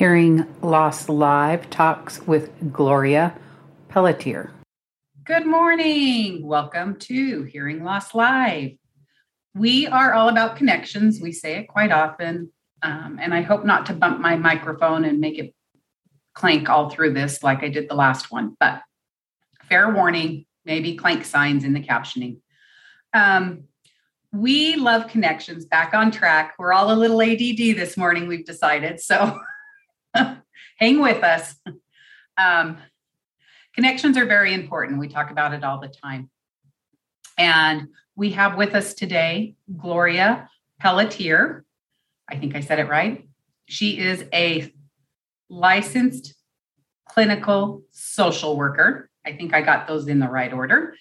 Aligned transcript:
Hearing 0.00 0.46
Loss 0.62 1.10
Live 1.10 1.68
talks 1.68 2.22
with 2.22 2.72
Gloria 2.72 3.36
Pelletier. 3.90 4.50
Good 5.26 5.44
morning. 5.44 6.46
Welcome 6.46 6.96
to 7.00 7.42
Hearing 7.42 7.84
Loss 7.84 8.14
Live. 8.14 8.78
We 9.54 9.86
are 9.88 10.14
all 10.14 10.30
about 10.30 10.56
connections. 10.56 11.20
We 11.20 11.32
say 11.32 11.56
it 11.56 11.68
quite 11.68 11.92
often. 11.92 12.50
Um, 12.82 13.18
and 13.20 13.34
I 13.34 13.42
hope 13.42 13.66
not 13.66 13.84
to 13.86 13.92
bump 13.92 14.20
my 14.20 14.36
microphone 14.36 15.04
and 15.04 15.20
make 15.20 15.38
it 15.38 15.54
clank 16.32 16.70
all 16.70 16.88
through 16.88 17.12
this 17.12 17.42
like 17.42 17.62
I 17.62 17.68
did 17.68 17.90
the 17.90 17.94
last 17.94 18.32
one. 18.32 18.56
But 18.58 18.80
fair 19.68 19.92
warning, 19.92 20.46
maybe 20.64 20.96
clank 20.96 21.26
signs 21.26 21.62
in 21.62 21.74
the 21.74 21.84
captioning. 21.84 22.38
Um, 23.12 23.64
we 24.32 24.76
love 24.76 25.08
connections 25.08 25.66
back 25.66 25.92
on 25.92 26.10
track. 26.10 26.54
We're 26.58 26.72
all 26.72 26.90
a 26.90 26.96
little 26.96 27.20
ADD 27.20 27.76
this 27.76 27.98
morning, 27.98 28.28
we've 28.28 28.46
decided. 28.46 28.98
So 29.00 29.38
hang 30.80 31.00
with 31.00 31.22
us. 31.22 31.54
Um, 32.38 32.78
connections 33.74 34.16
are 34.16 34.24
very 34.24 34.54
important. 34.54 34.98
We 34.98 35.08
talk 35.08 35.30
about 35.30 35.52
it 35.52 35.62
all 35.62 35.78
the 35.78 35.88
time. 35.88 36.30
And 37.36 37.88
we 38.16 38.30
have 38.30 38.56
with 38.56 38.74
us 38.74 38.94
today 38.94 39.56
Gloria 39.76 40.48
Pelletier. 40.80 41.64
I 42.28 42.36
think 42.36 42.56
I 42.56 42.60
said 42.60 42.78
it 42.78 42.88
right. 42.88 43.28
She 43.66 43.98
is 43.98 44.24
a 44.32 44.72
licensed 45.50 46.34
clinical 47.08 47.82
social 47.90 48.56
worker. 48.56 49.10
I 49.26 49.32
think 49.32 49.52
I 49.52 49.60
got 49.60 49.86
those 49.86 50.08
in 50.08 50.18
the 50.18 50.28
right 50.28 50.52
order. 50.52 50.94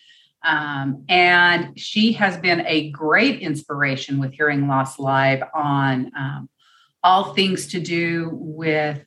Um, 0.43 1.05
and 1.07 1.79
she 1.79 2.13
has 2.13 2.37
been 2.37 2.65
a 2.65 2.89
great 2.91 3.41
inspiration 3.41 4.19
with 4.19 4.33
Hearing 4.33 4.67
Loss 4.67 4.99
Live 4.99 5.43
on 5.53 6.11
um, 6.17 6.49
all 7.03 7.33
things 7.33 7.67
to 7.67 7.79
do 7.79 8.29
with 8.33 9.05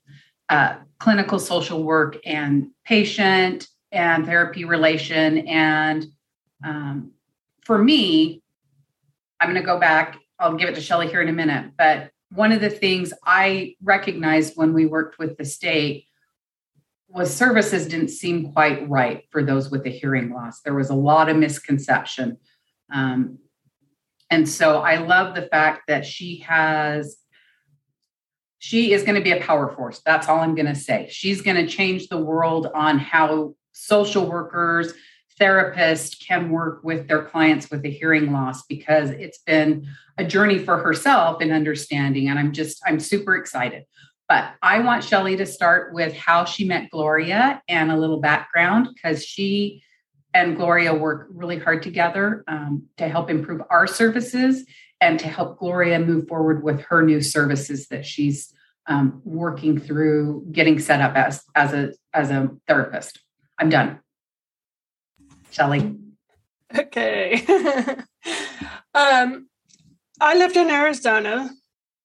uh, 0.52 0.76
clinical 0.98 1.38
social 1.38 1.82
work 1.82 2.18
and 2.26 2.68
patient 2.84 3.66
and 3.90 4.26
therapy 4.26 4.66
relation. 4.66 5.38
And 5.48 6.04
um, 6.62 7.12
for 7.62 7.78
me, 7.78 8.42
I'm 9.40 9.48
going 9.48 9.60
to 9.60 9.66
go 9.66 9.80
back. 9.80 10.18
I'll 10.38 10.56
give 10.56 10.68
it 10.68 10.74
to 10.74 10.82
Shelly 10.82 11.08
here 11.08 11.22
in 11.22 11.30
a 11.30 11.32
minute. 11.32 11.72
But 11.78 12.10
one 12.32 12.52
of 12.52 12.60
the 12.60 12.68
things 12.68 13.14
I 13.24 13.76
recognized 13.82 14.52
when 14.54 14.74
we 14.74 14.84
worked 14.84 15.18
with 15.18 15.38
the 15.38 15.46
state 15.46 16.04
was 17.08 17.34
services 17.34 17.88
didn't 17.88 18.08
seem 18.08 18.52
quite 18.52 18.86
right 18.90 19.24
for 19.30 19.42
those 19.42 19.70
with 19.70 19.86
a 19.86 19.90
hearing 19.90 20.34
loss. 20.34 20.60
There 20.60 20.74
was 20.74 20.90
a 20.90 20.94
lot 20.94 21.30
of 21.30 21.36
misconception. 21.38 22.36
Um, 22.92 23.38
and 24.28 24.46
so 24.46 24.80
I 24.80 24.96
love 24.96 25.34
the 25.34 25.48
fact 25.48 25.84
that 25.88 26.04
she 26.04 26.40
has 26.40 27.16
she 28.62 28.92
is 28.92 29.02
going 29.02 29.16
to 29.16 29.20
be 29.20 29.32
a 29.32 29.40
power 29.40 29.74
force. 29.74 30.00
That's 30.06 30.28
all 30.28 30.38
I'm 30.38 30.54
going 30.54 30.66
to 30.66 30.76
say. 30.76 31.08
She's 31.10 31.42
going 31.42 31.56
to 31.56 31.66
change 31.66 32.06
the 32.06 32.16
world 32.16 32.68
on 32.72 32.96
how 32.96 33.56
social 33.72 34.30
workers, 34.30 34.92
therapists 35.40 36.24
can 36.24 36.48
work 36.48 36.84
with 36.84 37.08
their 37.08 37.24
clients 37.24 37.72
with 37.72 37.84
a 37.84 37.88
hearing 37.88 38.32
loss 38.32 38.62
because 38.66 39.10
it's 39.10 39.38
been 39.38 39.88
a 40.16 40.24
journey 40.24 40.60
for 40.60 40.78
herself 40.78 41.42
in 41.42 41.50
understanding. 41.50 42.28
And 42.28 42.38
I'm 42.38 42.52
just, 42.52 42.80
I'm 42.86 43.00
super 43.00 43.34
excited. 43.34 43.82
But 44.28 44.52
I 44.62 44.78
want 44.78 45.02
Shelly 45.02 45.36
to 45.38 45.44
start 45.44 45.92
with 45.92 46.14
how 46.14 46.44
she 46.44 46.64
met 46.64 46.88
Gloria 46.88 47.60
and 47.66 47.90
a 47.90 47.96
little 47.96 48.20
background 48.20 48.90
because 48.94 49.24
she 49.24 49.82
and 50.34 50.56
Gloria 50.56 50.94
work 50.94 51.26
really 51.32 51.58
hard 51.58 51.82
together 51.82 52.44
um, 52.46 52.84
to 52.98 53.08
help 53.08 53.28
improve 53.28 53.60
our 53.70 53.88
services 53.88 54.64
and 55.02 55.18
to 55.18 55.26
help 55.26 55.58
Gloria 55.58 55.98
move 55.98 56.28
forward 56.28 56.62
with 56.62 56.80
her 56.82 57.02
new 57.02 57.20
services 57.20 57.88
that 57.88 58.06
she's 58.06 58.54
um, 58.86 59.20
working 59.24 59.78
through 59.78 60.46
getting 60.52 60.78
set 60.78 61.00
up 61.00 61.16
as 61.16 61.42
as 61.56 61.72
a 61.72 61.92
as 62.14 62.30
a 62.30 62.50
therapist. 62.68 63.18
I'm 63.58 63.68
done. 63.68 63.98
Shelly. 65.50 65.96
Okay. 66.74 67.44
um, 68.94 69.48
I 70.20 70.36
lived 70.36 70.56
in 70.56 70.70
Arizona 70.70 71.50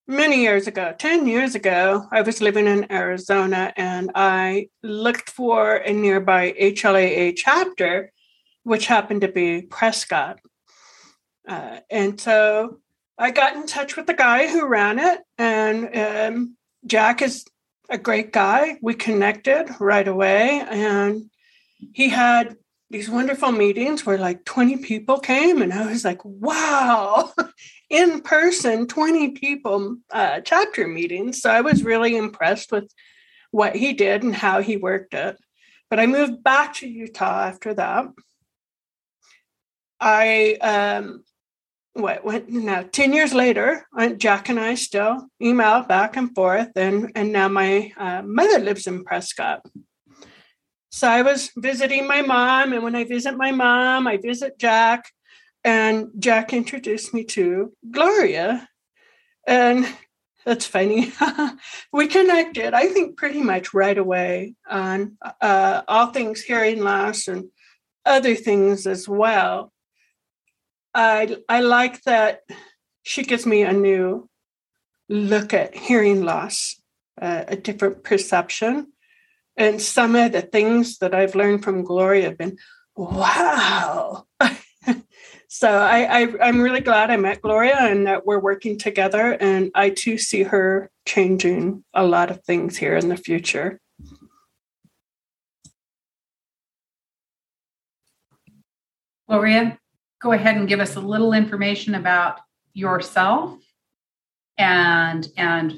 many 0.07 0.41
years 0.41 0.65
ago. 0.65 0.95
Ten 0.97 1.27
years 1.27 1.53
ago, 1.53 2.07
I 2.11 2.23
was 2.23 2.41
living 2.41 2.65
in 2.65 2.91
Arizona, 2.91 3.73
and 3.77 4.11
I 4.15 4.69
looked 4.81 5.29
for 5.29 5.75
a 5.75 5.93
nearby 5.93 6.53
HLAA 6.59 7.35
chapter, 7.37 8.11
which 8.63 8.87
happened 8.87 9.21
to 9.21 9.27
be 9.27 9.61
Prescott. 9.61 10.39
Uh, 11.47 11.79
and 11.89 12.19
so 12.19 12.79
I 13.17 13.31
got 13.31 13.55
in 13.55 13.65
touch 13.65 13.95
with 13.95 14.05
the 14.05 14.13
guy 14.13 14.47
who 14.47 14.67
ran 14.67 14.99
it, 14.99 15.21
and 15.37 15.95
um, 15.95 16.57
Jack 16.85 17.21
is 17.21 17.45
a 17.89 17.97
great 17.97 18.31
guy. 18.31 18.77
We 18.81 18.93
connected 18.93 19.73
right 19.79 20.07
away, 20.07 20.63
and 20.69 21.29
he 21.93 22.09
had 22.09 22.57
these 22.89 23.09
wonderful 23.09 23.51
meetings 23.51 24.05
where 24.05 24.17
like 24.17 24.45
20 24.45 24.77
people 24.77 25.19
came, 25.19 25.61
and 25.61 25.73
I 25.73 25.87
was 25.87 26.05
like, 26.05 26.23
wow, 26.23 27.33
in 27.89 28.21
person, 28.21 28.87
20 28.87 29.31
people 29.31 29.97
uh, 30.11 30.41
chapter 30.41 30.87
meetings. 30.87 31.41
So 31.41 31.49
I 31.49 31.61
was 31.61 31.83
really 31.83 32.15
impressed 32.15 32.71
with 32.71 32.91
what 33.51 33.75
he 33.75 33.93
did 33.93 34.23
and 34.23 34.35
how 34.35 34.61
he 34.61 34.77
worked 34.77 35.13
it. 35.13 35.37
But 35.89 35.99
I 35.99 36.05
moved 36.05 36.43
back 36.43 36.75
to 36.75 36.87
Utah 36.87 37.45
after 37.45 37.73
that. 37.73 38.05
I 39.99 40.53
um, 40.61 41.23
what 41.97 42.23
went 42.23 42.49
now 42.49 42.83
10 42.83 43.13
years 43.13 43.33
later 43.33 43.85
jack 44.17 44.49
and 44.49 44.59
i 44.59 44.75
still 44.75 45.27
email 45.41 45.81
back 45.83 46.15
and 46.15 46.33
forth 46.35 46.69
and 46.75 47.11
and 47.15 47.31
now 47.31 47.47
my 47.47 47.91
uh, 47.97 48.21
mother 48.23 48.59
lives 48.59 48.87
in 48.87 49.03
prescott. 49.03 49.65
So 50.91 51.07
i 51.07 51.21
was 51.21 51.51
visiting 51.57 52.07
my 52.07 52.21
mom 52.21 52.73
and 52.73 52.83
when 52.83 52.95
i 52.95 53.03
visit 53.03 53.35
my 53.35 53.51
mom 53.51 54.07
i 54.07 54.17
visit 54.17 54.57
jack 54.59 55.11
and 55.63 56.07
jack 56.19 56.53
introduced 56.53 57.13
me 57.13 57.23
to 57.25 57.73
gloria. 57.91 58.69
And 59.45 59.87
that's 60.45 60.65
funny. 60.65 61.11
We 61.93 62.07
connected 62.07 62.73
i 62.73 62.87
think 62.87 63.17
pretty 63.17 63.41
much 63.41 63.73
right 63.73 63.97
away 63.97 64.55
on 64.69 65.17
uh, 65.41 65.81
all 65.87 66.07
things 66.07 66.41
hearing 66.41 66.83
loss 66.83 67.27
and 67.27 67.49
other 68.05 68.35
things 68.35 68.87
as 68.87 69.09
well 69.09 69.73
I 70.97 71.37
I 71.47 71.59
like 71.59 72.01
that 72.03 72.41
she 73.03 73.23
gives 73.23 73.45
me 73.45 73.61
a 73.61 73.71
new 73.71 74.27
look 75.07 75.53
at 75.53 75.75
hearing 75.75 76.23
loss, 76.23 76.81
uh, 77.21 77.43
a 77.47 77.55
different 77.55 78.03
perception, 78.03 78.91
and 79.55 79.79
some 79.79 80.15
of 80.15 80.31
the 80.31 80.41
things 80.41 80.97
that 80.97 81.13
I've 81.13 81.35
learned 81.35 81.63
from 81.63 81.83
Gloria 81.83 82.23
have 82.23 82.37
been 82.39 82.57
wow. 82.95 84.25
so 85.47 85.69
I, 85.69 86.23
I 86.23 86.33
I'm 86.41 86.61
really 86.61 86.81
glad 86.81 87.11
I 87.11 87.17
met 87.17 87.43
Gloria 87.43 87.77
and 87.77 88.07
that 88.07 88.25
we're 88.25 88.39
working 88.39 88.79
together, 88.79 89.37
and 89.39 89.69
I 89.75 89.91
too 89.91 90.17
see 90.17 90.43
her 90.43 90.89
changing 91.05 91.83
a 91.93 92.05
lot 92.05 92.31
of 92.31 92.43
things 92.43 92.75
here 92.75 92.97
in 92.97 93.09
the 93.09 93.17
future. 93.17 93.79
Gloria, 99.29 99.77
go 100.19 100.31
ahead 100.31 100.57
and 100.57 100.67
give 100.67 100.79
us 100.79 100.95
a 100.95 100.99
little 100.99 101.33
information 101.33 101.95
about 101.95 102.39
yourself 102.73 103.57
and 104.57 105.27
and 105.37 105.73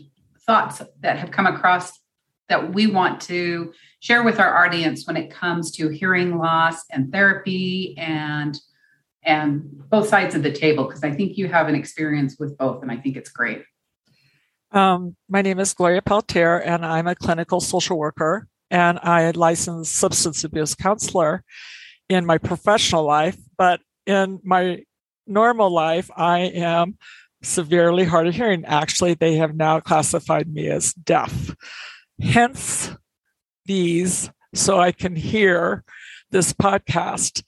thoughts 0.46 0.82
that 1.02 1.18
have 1.18 1.32
come 1.32 1.46
across 1.46 2.00
that 2.48 2.74
we 2.74 2.88
want 2.88 3.22
to 3.22 3.72
share 4.00 4.24
with 4.24 4.40
our 4.40 4.66
audience 4.66 5.06
when 5.06 5.16
it 5.16 5.30
comes 5.30 5.72
to 5.72 5.90
hearing 5.90 6.38
loss 6.38 6.84
and 6.92 7.12
therapy 7.12 7.96
and 7.98 8.60
and 9.24 9.62
both 9.90 10.08
sides 10.08 10.34
of 10.34 10.44
the 10.44 10.52
table 10.52 10.86
because 10.86 11.04
I 11.04 11.12
think 11.12 11.38
you 11.38 11.48
have 11.48 11.68
an 11.68 11.76
experience 11.76 12.38
with 12.40 12.58
both 12.58 12.82
and 12.82 12.92
I 12.92 12.98
think 12.98 13.18
it's 13.18 13.30
great. 13.30 13.64
Um, 14.72 15.16
my 15.28 15.42
name 15.42 15.60
is 15.60 15.74
Gloria 15.74 16.02
Pelletier 16.02 16.58
and 16.58 16.86
I'm 16.86 17.08
a 17.08 17.16
clinical 17.16 17.60
social 17.60 17.98
worker 17.98 18.48
and 18.72 19.00
I 19.02 19.32
licensed 19.32 19.96
substance 19.96 20.44
abuse 20.44 20.76
counselor 20.76 21.44
in 22.08 22.26
my 22.26 22.38
professional 22.38 23.04
life, 23.04 23.38
but 23.58 23.82
in 24.06 24.40
my 24.44 24.84
normal 25.28 25.70
life, 25.70 26.10
I 26.16 26.40
am 26.40 26.98
severely 27.42 28.06
hard 28.06 28.28
of 28.28 28.36
hearing. 28.36 28.66
Actually, 28.66 29.14
they 29.14 29.36
have 29.36 29.56
now 29.56 29.80
classified 29.80 30.52
me 30.52 30.68
as 30.68 30.94
deaf. 30.94 31.56
Hence 32.22 32.92
these, 33.66 34.30
so 34.54 34.80
I 34.80 34.92
can 34.92 35.16
hear 35.16 35.84
this 36.32 36.54
podcast. 36.54 37.44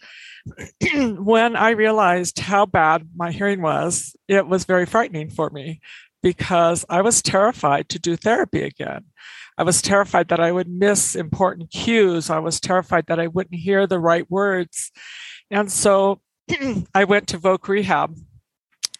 when 1.19 1.55
I 1.55 1.71
realized 1.71 2.39
how 2.39 2.65
bad 2.65 3.09
my 3.15 3.31
hearing 3.31 3.61
was, 3.61 4.15
it 4.27 4.47
was 4.47 4.65
very 4.65 4.85
frightening 4.85 5.29
for 5.29 5.49
me 5.49 5.81
because 6.23 6.85
I 6.89 7.01
was 7.01 7.21
terrified 7.21 7.89
to 7.89 7.99
do 7.99 8.15
therapy 8.15 8.63
again. 8.63 9.05
I 9.57 9.63
was 9.63 9.81
terrified 9.81 10.29
that 10.29 10.39
I 10.39 10.51
would 10.51 10.69
miss 10.69 11.15
important 11.15 11.71
cues. 11.71 12.29
I 12.29 12.39
was 12.39 12.59
terrified 12.59 13.05
that 13.07 13.19
I 13.19 13.27
wouldn't 13.27 13.59
hear 13.59 13.85
the 13.85 13.99
right 13.99 14.29
words. 14.29 14.91
And 15.49 15.71
so 15.71 16.21
I 16.93 17.03
went 17.03 17.27
to 17.29 17.39
Voc 17.39 17.67
Rehab 17.67 18.15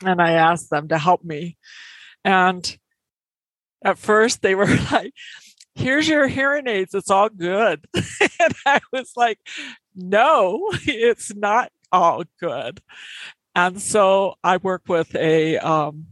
and 0.04 0.22
I 0.22 0.32
asked 0.32 0.70
them 0.70 0.88
to 0.90 0.98
help 0.98 1.24
me. 1.24 1.58
And 2.24 2.78
at 3.84 3.98
first 3.98 4.42
they 4.42 4.56
were 4.56 4.68
like, 4.92 5.14
here's 5.76 6.08
your 6.08 6.28
hearing 6.28 6.68
aids. 6.68 6.94
It's 6.94 7.10
all 7.10 7.30
good. 7.30 7.86
and 7.96 8.54
I 8.66 8.80
was 8.92 9.14
like, 9.16 9.40
no, 9.96 10.70
it's 10.86 11.34
not 11.36 11.72
all 11.92 12.24
good. 12.40 12.82
And 13.56 13.82
so 13.82 14.36
I 14.44 14.58
work 14.58 14.84
with 14.88 15.14
a 15.16 15.58
um, 15.58 16.08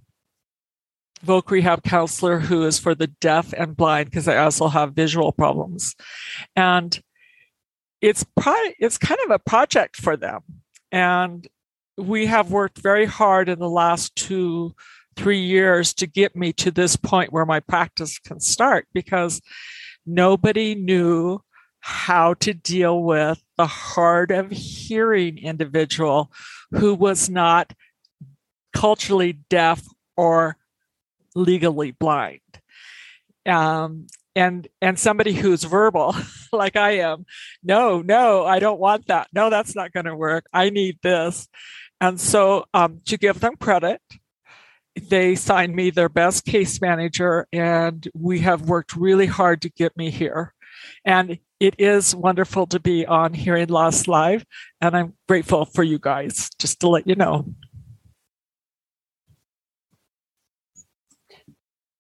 voc 1.26 1.50
rehab 1.50 1.84
counselor 1.84 2.40
who 2.40 2.66
is 2.66 2.80
for 2.80 2.96
the 2.96 3.08
deaf 3.08 3.54
and 3.54 3.78
blind 3.78 4.10
because 4.10 4.28
I 4.28 4.38
also 4.38 4.68
have 4.68 4.94
visual 4.94 5.32
problems. 5.32 5.96
And 6.56 7.00
it's 8.02 8.26
pro- 8.38 8.72
it's 8.80 8.98
kind 8.98 9.20
of 9.26 9.32
a 9.32 9.40
project 9.40 9.98
for 9.98 10.18
them. 10.18 10.42
And 10.92 11.48
we 11.98 12.26
have 12.28 12.52
worked 12.52 12.80
very 12.80 13.06
hard 13.06 13.50
in 13.50 13.60
the 13.60 13.70
last 13.70 14.16
two, 14.16 14.74
three 15.16 15.42
years 15.42 15.94
to 15.96 16.08
get 16.08 16.36
me 16.36 16.54
to 16.54 16.72
this 16.72 16.96
point 16.96 17.34
where 17.34 17.46
my 17.46 17.60
practice 17.60 18.20
can 18.20 18.40
start 18.40 18.88
because 18.94 19.42
nobody 20.06 20.76
knew 20.76 21.40
how 21.82 22.34
to 22.36 22.54
deal 22.54 23.04
with 23.04 23.42
the 23.58 23.68
hard 23.68 24.32
of 24.32 24.52
hearing 24.52 25.38
individual 25.38 26.32
who 26.72 26.94
was 26.94 27.30
not 27.30 27.74
culturally 28.74 29.34
deaf 29.50 29.82
or 30.16 30.58
legally 31.36 31.92
blind. 31.92 32.42
Um, 33.46 34.08
and 34.40 34.70
and 34.82 34.98
somebody 34.98 35.34
who's 35.34 35.66
verbal 35.66 36.16
like 36.54 36.78
i 36.78 36.92
am 36.92 37.26
no 37.62 38.02
no 38.02 38.46
i 38.46 38.58
don't 38.60 38.80
want 38.80 39.06
that. 39.08 39.28
No 39.34 39.50
that's 39.50 39.76
not 39.76 39.92
going 39.92 40.06
to 40.06 40.16
work. 40.16 40.46
I 40.54 40.70
need 40.70 40.98
this. 41.04 41.48
And 42.02 42.20
so 42.20 42.66
um, 42.74 43.02
to 43.06 43.18
give 43.18 43.40
them 43.40 43.56
credit 43.58 44.02
they 45.10 45.36
signed 45.36 45.76
me 45.76 45.90
their 45.92 46.10
best 46.10 46.46
case 46.46 46.82
manager 46.82 47.48
and 47.54 48.08
we 48.14 48.40
have 48.40 48.64
worked 48.64 48.96
really 48.96 49.28
hard 49.28 49.62
to 49.62 49.70
get 49.70 49.96
me 49.96 50.10
here. 50.10 50.54
And 51.06 51.40
it 51.60 51.76
is 51.78 52.16
wonderful 52.16 52.68
to 52.68 52.80
be 52.80 53.06
on 53.06 53.34
hearing 53.34 53.68
loss 53.68 54.08
live 54.08 54.46
and 54.80 54.96
i'm 54.96 55.14
grateful 55.28 55.66
for 55.66 55.84
you 55.84 56.00
guys 56.00 56.50
just 56.60 56.80
to 56.80 56.88
let 56.88 57.08
you 57.08 57.16
know. 57.16 57.46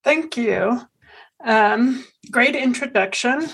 Thank 0.04 0.38
you 0.38 0.88
um, 1.44 2.06
great 2.32 2.56
introduction. 2.56 3.48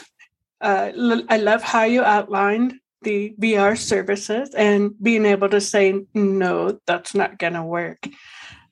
Uh, 0.62 0.92
l- 0.96 1.26
I 1.30 1.38
love 1.38 1.62
how 1.62 1.84
you 1.84 2.04
outlined 2.04 2.76
the 3.02 3.36
VR 3.40 3.78
services 3.78 4.54
and 4.56 4.92
being 5.02 5.26
able 5.26 5.50
to 5.50 5.62
say, 5.62 6.02
no, 6.14 6.80
that's 6.88 7.14
not 7.14 7.38
going 7.38 7.54
to 7.54 7.64
work. 7.64 8.08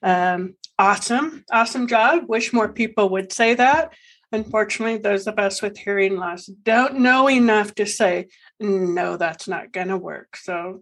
Um, 0.02 0.56
awesome. 0.78 1.46
Awesome 1.52 1.88
job. 1.88 2.24
Wish 2.28 2.52
more 2.52 2.72
people 2.74 3.10
would 3.10 3.32
say 3.32 3.54
that. 3.54 3.94
Unfortunately, 4.32 4.98
those 4.98 5.28
of 5.28 5.38
us 5.38 5.62
with 5.62 5.78
hearing 5.78 6.18
loss 6.18 6.48
don't 6.48 7.00
know 7.00 7.30
enough 7.30 7.76
to 7.76 7.86
say, 7.86 8.28
no, 8.60 9.16
that's 9.16 9.48
not 9.48 9.72
going 9.72 9.90
to 9.90 9.98
work. 9.98 10.36
So 10.36 10.82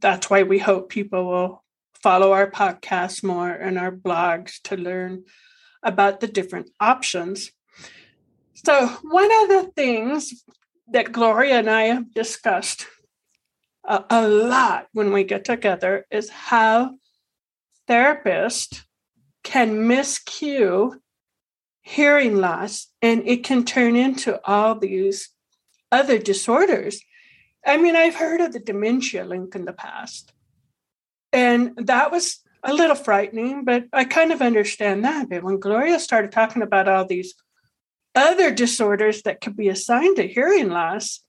that's 0.00 0.30
why 0.30 0.44
we 0.44 0.58
hope 0.58 0.88
people 0.88 1.26
will 1.26 1.64
follow 1.94 2.32
our 2.32 2.48
podcast 2.48 3.24
more 3.24 3.50
and 3.50 3.78
our 3.78 3.90
blogs 3.90 4.60
to 4.62 4.76
learn 4.76 5.24
about 5.82 6.20
the 6.20 6.28
different 6.28 6.70
options. 6.78 7.50
So, 8.66 8.88
one 9.04 9.30
of 9.44 9.48
the 9.48 9.70
things 9.76 10.42
that 10.88 11.12
Gloria 11.12 11.60
and 11.60 11.70
I 11.70 11.82
have 11.82 12.12
discussed 12.12 12.88
a, 13.84 14.02
a 14.10 14.26
lot 14.26 14.88
when 14.92 15.12
we 15.12 15.22
get 15.22 15.44
together 15.44 16.04
is 16.10 16.30
how 16.30 16.96
therapists 17.88 18.82
can 19.44 19.86
miscue 19.86 20.98
hearing 21.82 22.38
loss 22.38 22.88
and 23.00 23.22
it 23.28 23.44
can 23.44 23.62
turn 23.64 23.94
into 23.94 24.40
all 24.44 24.74
these 24.76 25.28
other 25.92 26.18
disorders. 26.18 27.00
I 27.64 27.76
mean, 27.76 27.94
I've 27.94 28.16
heard 28.16 28.40
of 28.40 28.52
the 28.52 28.58
dementia 28.58 29.24
link 29.24 29.54
in 29.54 29.64
the 29.64 29.72
past, 29.72 30.32
and 31.32 31.70
that 31.76 32.10
was 32.10 32.40
a 32.64 32.74
little 32.74 32.96
frightening, 32.96 33.64
but 33.64 33.84
I 33.92 34.02
kind 34.02 34.32
of 34.32 34.42
understand 34.42 35.04
that. 35.04 35.28
But 35.30 35.44
when 35.44 35.60
Gloria 35.60 36.00
started 36.00 36.32
talking 36.32 36.62
about 36.62 36.88
all 36.88 37.04
these 37.04 37.32
other 38.16 38.50
disorders 38.50 39.22
that 39.22 39.40
could 39.40 39.56
be 39.56 39.68
assigned 39.68 40.16
to 40.16 40.26
hearing 40.26 40.70
loss, 40.70 41.20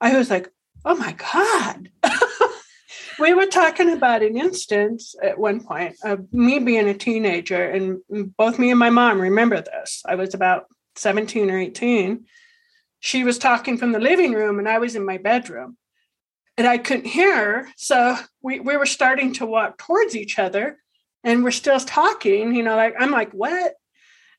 I 0.00 0.16
was 0.16 0.30
like, 0.30 0.48
oh 0.84 0.94
my 0.94 1.12
God. 1.12 1.90
we 3.18 3.34
were 3.34 3.46
talking 3.46 3.90
about 3.90 4.22
an 4.22 4.36
instance 4.36 5.14
at 5.22 5.38
one 5.38 5.60
point 5.60 5.96
of 6.04 6.32
me 6.32 6.58
being 6.58 6.88
a 6.88 6.94
teenager, 6.94 7.62
and 7.62 8.00
both 8.36 8.58
me 8.58 8.70
and 8.70 8.78
my 8.78 8.90
mom 8.90 9.20
remember 9.20 9.60
this. 9.60 10.02
I 10.06 10.14
was 10.14 10.34
about 10.34 10.66
17 10.96 11.50
or 11.50 11.58
18. 11.58 12.24
She 13.00 13.24
was 13.24 13.38
talking 13.38 13.76
from 13.76 13.92
the 13.92 14.00
living 14.00 14.32
room, 14.32 14.58
and 14.58 14.68
I 14.68 14.78
was 14.78 14.96
in 14.96 15.04
my 15.04 15.18
bedroom. 15.18 15.76
And 16.56 16.66
I 16.66 16.78
couldn't 16.78 17.06
hear 17.06 17.36
her. 17.36 17.68
So 17.76 18.16
we, 18.42 18.58
we 18.58 18.76
were 18.76 18.86
starting 18.86 19.32
to 19.34 19.46
walk 19.46 19.78
towards 19.78 20.16
each 20.16 20.40
other 20.40 20.78
and 21.24 21.44
we're 21.44 21.50
still 21.50 21.80
talking, 21.80 22.54
you 22.54 22.62
know, 22.62 22.76
like 22.76 22.94
I'm 22.98 23.10
like, 23.10 23.30
what? 23.32 23.74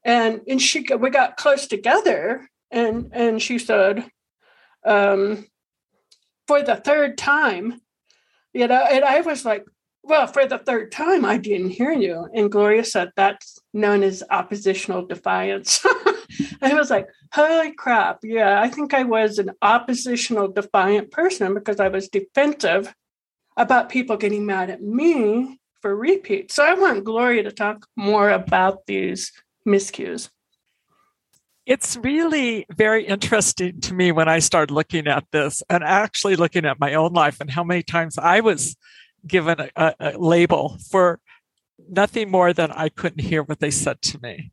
And 0.03 0.41
and 0.47 0.61
she 0.61 0.85
we 0.97 1.09
got 1.09 1.37
close 1.37 1.67
together 1.67 2.47
and 2.71 3.09
and 3.13 3.41
she 3.41 3.59
said 3.59 4.05
um 4.85 5.45
for 6.47 6.61
the 6.63 6.75
third 6.75 7.17
time 7.17 7.79
you 8.53 8.67
know 8.67 8.85
and 8.89 9.03
i 9.03 9.21
was 9.21 9.43
like 9.45 9.65
well 10.03 10.25
for 10.27 10.45
the 10.45 10.57
third 10.57 10.91
time 10.91 11.25
i 11.25 11.37
didn't 11.37 11.71
hear 11.71 11.91
you. 11.91 12.27
And 12.33 12.51
gloria 12.51 12.83
said 12.83 13.11
that's 13.15 13.59
known 13.73 14.03
as 14.03 14.23
oppositional 14.29 15.05
defiance. 15.05 15.85
I 16.61 16.73
was 16.73 16.89
like 16.89 17.07
holy 17.33 17.73
crap 17.73 18.19
yeah 18.23 18.61
i 18.61 18.69
think 18.69 18.93
i 18.93 19.03
was 19.03 19.39
an 19.39 19.51
oppositional 19.61 20.47
defiant 20.47 21.11
person 21.11 21.53
because 21.53 21.79
i 21.79 21.87
was 21.89 22.07
defensive 22.07 22.93
about 23.57 23.89
people 23.89 24.15
getting 24.15 24.45
mad 24.45 24.69
at 24.69 24.81
me 24.81 25.59
for 25.81 25.95
repeat. 25.95 26.51
So 26.51 26.63
i 26.63 26.73
want 26.73 27.03
gloria 27.03 27.43
to 27.43 27.51
talk 27.51 27.85
more 27.95 28.29
about 28.29 28.85
these 28.85 29.31
miscues? 29.69 30.29
It's 31.65 31.97
really 31.97 32.65
very 32.71 33.05
interesting 33.05 33.79
to 33.81 33.93
me 33.93 34.11
when 34.11 34.27
I 34.27 34.39
started 34.39 34.73
looking 34.73 35.07
at 35.07 35.25
this 35.31 35.61
and 35.69 35.83
actually 35.83 36.35
looking 36.35 36.65
at 36.65 36.79
my 36.79 36.95
own 36.95 37.13
life 37.13 37.39
and 37.39 37.49
how 37.49 37.63
many 37.63 37.83
times 37.83 38.17
I 38.17 38.39
was 38.39 38.75
given 39.27 39.59
a, 39.59 39.69
a, 39.75 39.93
a 39.99 40.17
label 40.17 40.77
for 40.89 41.19
nothing 41.89 42.29
more 42.29 42.53
than 42.53 42.71
I 42.71 42.89
couldn't 42.89 43.23
hear 43.23 43.43
what 43.43 43.59
they 43.59 43.71
said 43.71 44.01
to 44.03 44.19
me. 44.21 44.51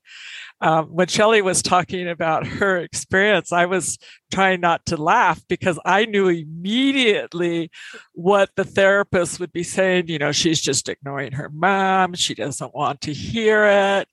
Um, 0.60 0.86
when 0.86 1.06
Shelley 1.06 1.42
was 1.42 1.62
talking 1.62 2.08
about 2.08 2.46
her 2.46 2.78
experience, 2.78 3.52
I 3.52 3.66
was 3.66 3.98
trying 4.32 4.60
not 4.60 4.86
to 4.86 4.96
laugh 4.96 5.42
because 5.48 5.78
I 5.84 6.06
knew 6.06 6.28
immediately 6.28 7.70
what 8.12 8.50
the 8.56 8.64
therapist 8.64 9.38
would 9.38 9.52
be 9.52 9.62
saying. 9.62 10.08
You 10.08 10.18
know, 10.18 10.32
she's 10.32 10.60
just 10.60 10.88
ignoring 10.88 11.32
her 11.32 11.50
mom. 11.50 12.14
She 12.14 12.34
doesn't 12.34 12.74
want 12.74 13.02
to 13.02 13.12
hear 13.12 13.66
it. 13.66 14.08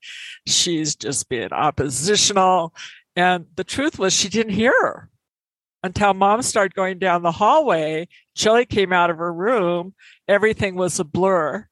She's 0.47 0.95
just 0.95 1.29
being 1.29 1.53
oppositional. 1.53 2.73
And 3.15 3.45
the 3.55 3.63
truth 3.63 3.99
was, 3.99 4.13
she 4.13 4.29
didn't 4.29 4.53
hear 4.53 4.73
her 4.81 5.09
until 5.83 6.13
mom 6.13 6.41
started 6.41 6.75
going 6.75 6.97
down 6.97 7.21
the 7.21 7.31
hallway. 7.31 8.07
Shelley 8.35 8.65
came 8.65 8.91
out 8.91 9.09
of 9.09 9.17
her 9.17 9.33
room. 9.33 9.93
Everything 10.27 10.75
was 10.75 10.99
a 10.99 11.03
blur. 11.03 11.67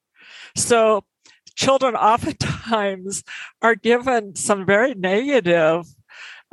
So 0.55 1.03
children 1.55 1.95
oftentimes 1.95 3.23
are 3.61 3.75
given 3.75 4.35
some 4.35 4.65
very 4.65 4.93
negative 4.93 5.85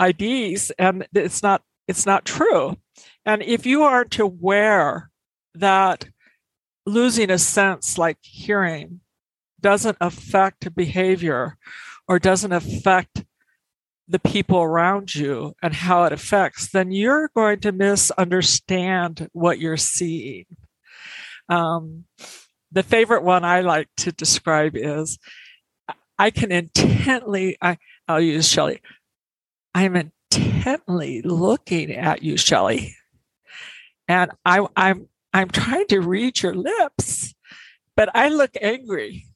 ideas 0.00 0.70
and 0.78 1.06
it's 1.14 1.42
not 1.42 1.62
it's 1.86 2.06
not 2.06 2.24
true 2.24 2.76
and 3.24 3.42
if 3.42 3.66
you 3.66 3.82
aren't 3.82 4.18
aware 4.18 5.10
that 5.54 6.06
losing 6.86 7.30
a 7.30 7.38
sense 7.38 7.98
like 7.98 8.18
hearing 8.22 9.00
doesn't 9.60 9.98
affect 10.00 10.74
behavior 10.74 11.56
or 12.06 12.18
doesn't 12.18 12.52
affect 12.52 13.24
the 14.08 14.18
people 14.18 14.60
around 14.60 15.14
you 15.14 15.54
and 15.62 15.74
how 15.74 16.04
it 16.04 16.12
affects, 16.12 16.70
then 16.70 16.90
you're 16.90 17.28
going 17.34 17.60
to 17.60 17.72
misunderstand 17.72 19.28
what 19.32 19.58
you're 19.58 19.76
seeing. 19.76 20.46
Um, 21.48 22.04
the 22.70 22.82
favorite 22.82 23.22
one 23.22 23.44
I 23.44 23.60
like 23.60 23.88
to 23.98 24.12
describe 24.12 24.76
is 24.76 25.18
I 26.18 26.30
can 26.30 26.52
intently, 26.52 27.56
I, 27.60 27.78
I'll 28.06 28.20
use 28.20 28.48
Shelley. 28.48 28.80
I'm 29.74 29.96
intently 29.96 31.22
looking 31.22 31.92
at 31.92 32.22
you, 32.22 32.36
Shelley. 32.36 32.96
And 34.08 34.32
I, 34.44 34.66
I'm, 34.76 35.08
I'm 35.32 35.48
trying 35.48 35.86
to 35.88 36.00
read 36.00 36.42
your 36.42 36.54
lips, 36.54 37.34
but 37.94 38.10
I 38.14 38.28
look 38.28 38.50
angry. 38.60 39.26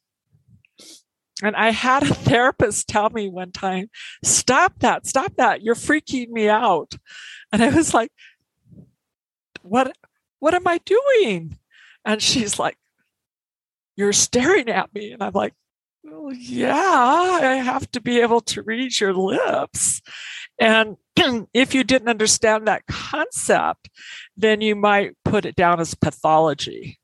And 1.41 1.55
I 1.55 1.71
had 1.71 2.03
a 2.03 2.13
therapist 2.13 2.87
tell 2.87 3.09
me 3.09 3.27
one 3.29 3.51
time, 3.51 3.89
stop 4.23 4.79
that, 4.79 5.07
stop 5.07 5.35
that. 5.35 5.61
You're 5.61 5.75
freaking 5.75 6.29
me 6.29 6.49
out. 6.49 6.95
And 7.51 7.63
I 7.63 7.69
was 7.69 7.93
like, 7.93 8.11
what, 9.61 9.95
what 10.39 10.53
am 10.53 10.67
I 10.67 10.79
doing? 10.79 11.57
And 12.05 12.21
she's 12.21 12.59
like, 12.59 12.77
you're 13.95 14.13
staring 14.13 14.69
at 14.69 14.93
me. 14.93 15.11
And 15.11 15.23
I'm 15.23 15.33
like, 15.33 15.53
well, 16.03 16.33
yeah, 16.33 16.73
I 17.41 17.55
have 17.55 17.89
to 17.91 18.01
be 18.01 18.19
able 18.19 18.41
to 18.41 18.61
read 18.61 18.99
your 18.99 19.13
lips. 19.13 20.01
And 20.59 20.97
if 21.53 21.73
you 21.73 21.83
didn't 21.83 22.09
understand 22.09 22.67
that 22.67 22.85
concept, 22.87 23.89
then 24.35 24.61
you 24.61 24.75
might 24.75 25.15
put 25.23 25.45
it 25.45 25.55
down 25.55 25.79
as 25.79 25.95
pathology. 25.95 26.99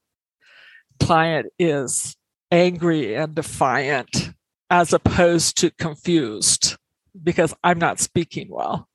Client 0.99 1.47
is 1.57 2.17
angry 2.51 3.15
and 3.15 3.35
defiant 3.35 4.31
as 4.69 4.93
opposed 4.93 5.57
to 5.57 5.71
confused 5.71 6.75
because 7.21 7.53
I'm 7.63 7.79
not 7.79 7.99
speaking 7.99 8.47
well. 8.49 8.87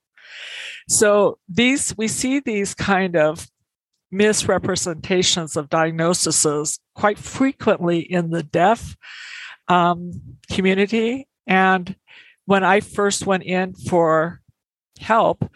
So 0.89 1.39
these 1.49 1.97
we 1.97 2.09
see 2.09 2.41
these 2.41 2.75
kind 2.75 3.17
of 3.17 3.49
misrepresentations 4.15 5.57
of 5.57 5.69
diagnoses 5.69 6.79
quite 6.95 7.19
frequently 7.19 7.99
in 8.01 8.31
the 8.31 8.43
deaf 8.43 8.97
um, 9.69 10.13
community. 10.51 11.29
And 11.47 11.97
when 12.47 12.65
I 12.65 12.81
first 12.81 13.27
went 13.27 13.43
in 13.43 13.75
for 13.75 14.41
help, 15.01 15.51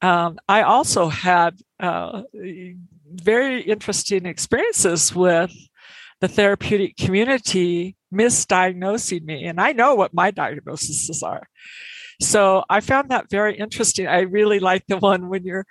um, 0.00 0.38
I 0.48 0.62
also 0.62 1.08
had 1.08 1.58
uh, 1.80 2.22
very 3.06 3.62
interesting 3.62 4.26
experiences 4.26 5.14
with 5.14 5.52
the 6.20 6.28
therapeutic 6.28 6.96
community 6.96 7.96
misdiagnosing 8.12 9.24
me. 9.24 9.44
And 9.44 9.60
I 9.60 9.72
know 9.72 9.94
what 9.94 10.14
my 10.14 10.30
diagnoses 10.30 11.22
are. 11.22 11.48
So 12.20 12.64
I 12.68 12.80
found 12.80 13.10
that 13.10 13.30
very 13.30 13.56
interesting. 13.56 14.08
I 14.08 14.20
really 14.20 14.58
like 14.58 14.84
the 14.88 14.96
one 14.96 15.28
when 15.28 15.44
you're 15.44 15.66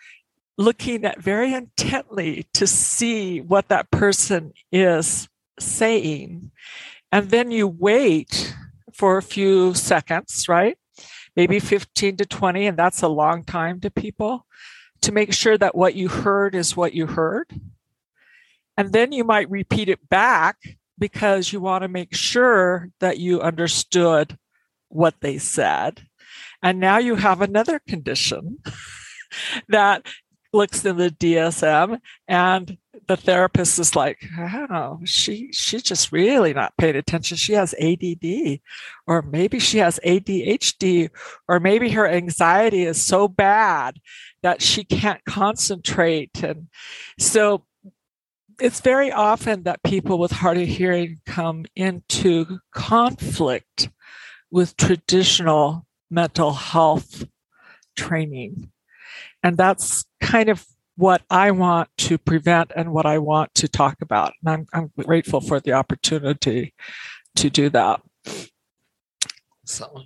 looking 0.58 1.06
at 1.06 1.22
very 1.22 1.54
intently 1.54 2.48
to 2.54 2.66
see 2.66 3.42
what 3.42 3.70
that 3.70 3.92
person 3.92 4.54
is 4.72 5.30
saying. 5.60 6.52
And 7.12 7.30
then 7.30 7.52
you 7.52 7.68
wait 7.68 8.56
for 8.94 9.18
a 9.18 9.24
few 9.24 9.74
seconds, 9.74 10.50
right? 10.50 10.78
Maybe 11.36 11.60
15 11.60 12.18
to 12.18 12.26
20, 12.26 12.66
and 12.66 12.78
that's 12.78 13.04
a 13.04 13.08
long 13.08 13.44
time 13.44 13.80
to 13.82 13.92
people 13.92 14.46
to 15.02 15.12
make 15.12 15.32
sure 15.34 15.58
that 15.58 15.76
what 15.76 15.94
you 15.94 16.08
heard 16.08 16.56
is 16.56 16.76
what 16.76 16.94
you 16.94 17.06
heard. 17.06 17.62
And 18.76 18.94
then 18.94 19.12
you 19.12 19.24
might 19.24 19.50
repeat 19.50 19.90
it 19.90 20.10
back 20.10 20.58
because 20.98 21.54
you 21.54 21.62
want 21.62 21.84
to 21.84 21.88
make 21.88 22.16
sure 22.16 22.90
that 23.00 23.20
you 23.20 23.42
understood 23.42 24.38
what 24.90 25.16
they 25.22 25.38
said. 25.38 26.08
And 26.64 26.80
now 26.80 26.98
you 26.98 27.16
have 27.16 27.42
another 27.42 27.80
condition 27.88 28.58
that 29.70 30.08
looks 30.58 30.84
in 30.84 30.98
the 30.98 31.12
DSM 31.12 32.02
and 32.28 32.78
the 33.08 33.16
therapist 33.16 33.80
is 33.80 33.96
like, 33.96 34.28
oh, 34.38 35.00
she 35.06 35.50
she's 35.54 35.84
just 35.84 36.12
really 36.12 36.54
not 36.54 36.76
paying 36.78 36.96
attention. 36.96 37.38
She 37.38 37.54
has 37.54 37.74
ADD, 37.76 38.60
or 39.06 39.22
maybe 39.22 39.60
she 39.60 39.78
has 39.78 40.00
ADHD, 40.06 41.10
or 41.48 41.60
maybe 41.60 41.92
her 41.92 42.08
anxiety 42.08 42.84
is 42.84 43.02
so 43.02 43.28
bad 43.28 44.00
that 44.42 44.62
she 44.62 44.84
can't 44.84 45.24
concentrate. 45.26 46.44
And 46.44 46.68
so 47.18 47.64
it's 48.60 48.82
very 48.82 49.12
often 49.12 49.64
that 49.64 49.84
people 49.84 50.18
with 50.18 50.32
hard 50.32 50.58
of 50.58 50.68
hearing 50.68 51.22
come 51.26 51.66
into 51.76 52.60
conflict 52.74 53.90
with 54.52 54.76
traditional 54.76 55.86
mental 56.10 56.54
health 56.54 57.26
training. 57.96 58.72
And 59.44 59.58
that's 59.58 60.06
kind 60.22 60.50
of 60.50 60.66
what 60.96 61.22
I 61.30 61.52
want 61.52 61.90
to 62.00 62.18
prevent 62.18 62.72
and 62.76 62.92
what 62.92 63.06
I 63.06 63.20
want 63.20 63.54
to 63.56 63.68
talk 63.68 63.98
about. 64.02 64.34
And 64.42 64.50
I'm, 64.50 64.68
I'm 64.74 65.06
grateful 65.06 65.42
for 65.42 65.60
the 65.60 65.74
opportunity 65.74 66.74
to 67.36 67.50
do 67.50 67.70
that. 67.70 68.02
So. 69.64 70.02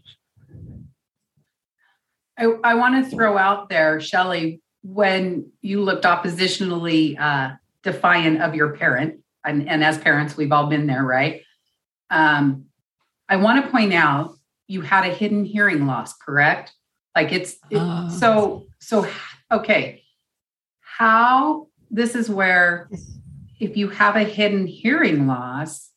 I, 2.38 2.46
I 2.64 2.74
want 2.74 3.04
to 3.04 3.10
throw 3.10 3.38
out 3.38 3.70
there, 3.70 4.02
Shelley, 4.02 4.62
when 4.84 5.52
you 5.62 5.82
looked 5.82 6.06
oppositionally 6.06 7.20
uh, 7.20 7.56
defiant 7.84 8.42
of 8.42 8.56
your 8.56 8.76
parent, 8.76 9.20
and, 9.46 9.68
and, 9.68 9.84
as 9.84 9.98
parents, 9.98 10.38
we've 10.38 10.52
all 10.52 10.68
been 10.68 10.88
there, 10.88 11.04
right? 11.04 11.42
Um, 12.10 12.66
I 13.28 13.38
want 13.38 13.64
to 13.64 13.72
point 13.72 13.94
out 13.94 14.36
you 14.68 14.82
had 14.82 15.06
a 15.06 15.14
hidden 15.14 15.46
hearing 15.46 15.88
loss, 15.88 16.14
correct? 16.14 16.74
Like 17.16 17.32
it's 17.32 17.58
it, 17.70 17.78
uh. 17.78 18.10
so 18.10 18.68
so 18.80 19.08
okay. 19.52 20.04
How 20.80 21.68
this 21.90 22.16
is 22.16 22.30
where 22.30 22.90
if 23.60 23.78
you 23.78 23.90
have 23.90 24.16
a 24.16 24.24
hidden 24.24 24.68
hearing 24.68 25.28
loss, 25.28 25.90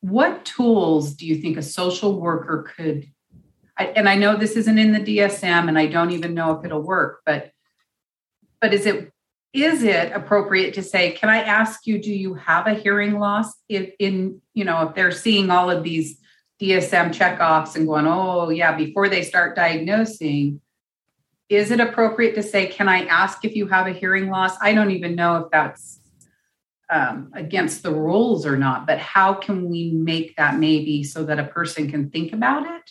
what 0.00 0.44
tools 0.44 1.14
do 1.14 1.26
you 1.26 1.36
think 1.36 1.56
a 1.56 1.62
social 1.62 2.20
worker 2.20 2.70
could 2.76 3.06
I, 3.78 3.86
and 3.86 4.08
I 4.08 4.16
know 4.16 4.36
this 4.36 4.56
isn't 4.56 4.78
in 4.78 4.92
the 4.92 5.00
DSM 5.00 5.68
and 5.68 5.78
I 5.78 5.86
don't 5.86 6.10
even 6.10 6.34
know 6.34 6.58
if 6.58 6.64
it'll 6.64 6.82
work, 6.82 7.20
but 7.24 7.52
but 8.60 8.74
is 8.74 8.86
it 8.86 9.12
is 9.52 9.82
it 9.82 10.12
appropriate 10.12 10.74
to 10.74 10.82
say, 10.82 11.12
can 11.12 11.30
I 11.30 11.38
ask 11.38 11.86
you, 11.86 12.00
do 12.00 12.12
you 12.12 12.34
have 12.34 12.66
a 12.66 12.74
hearing 12.74 13.18
loss? 13.18 13.54
If 13.68 13.92
in, 13.98 14.42
you 14.52 14.64
know, 14.64 14.88
if 14.88 14.94
they're 14.94 15.10
seeing 15.10 15.50
all 15.50 15.70
of 15.70 15.82
these 15.82 16.20
DSM 16.60 17.14
checkoffs 17.14 17.76
and 17.76 17.86
going, 17.86 18.06
oh, 18.06 18.50
yeah, 18.50 18.76
before 18.76 19.08
they 19.08 19.22
start 19.22 19.54
diagnosing, 19.54 20.60
is 21.48 21.70
it 21.70 21.80
appropriate 21.80 22.34
to 22.34 22.42
say, 22.42 22.66
can 22.66 22.88
I 22.88 23.04
ask 23.06 23.44
if 23.44 23.56
you 23.56 23.68
have 23.68 23.86
a 23.86 23.92
hearing 23.92 24.28
loss? 24.28 24.56
I 24.60 24.74
don't 24.74 24.90
even 24.90 25.14
know 25.14 25.36
if 25.36 25.50
that's 25.50 26.00
um, 26.90 27.30
against 27.34 27.82
the 27.82 27.94
rules 27.94 28.44
or 28.44 28.56
not, 28.56 28.86
but 28.86 28.98
how 28.98 29.34
can 29.34 29.68
we 29.68 29.92
make 29.92 30.36
that 30.36 30.58
maybe 30.58 31.04
so 31.04 31.24
that 31.24 31.38
a 31.38 31.44
person 31.44 31.90
can 31.90 32.10
think 32.10 32.32
about 32.32 32.66
it? 32.66 32.90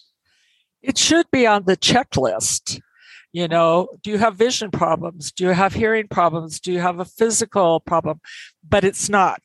It 0.82 0.98
should 0.98 1.30
be 1.32 1.46
on 1.46 1.66
the 1.66 1.78
checklist. 1.78 2.80
You 3.34 3.48
know, 3.48 3.90
do 4.02 4.10
you 4.10 4.18
have 4.18 4.36
vision 4.36 4.72
problems? 4.72 5.32
Do 5.32 5.44
you 5.44 5.50
have 5.52 5.74
hearing 5.74 6.08
problems? 6.08 6.60
Do 6.60 6.72
you 6.72 6.80
have 6.80 7.00
a 7.00 7.06
physical 7.06 7.80
problem? 7.80 8.22
But 8.68 8.84
it's 8.84 9.10
not. 9.10 9.42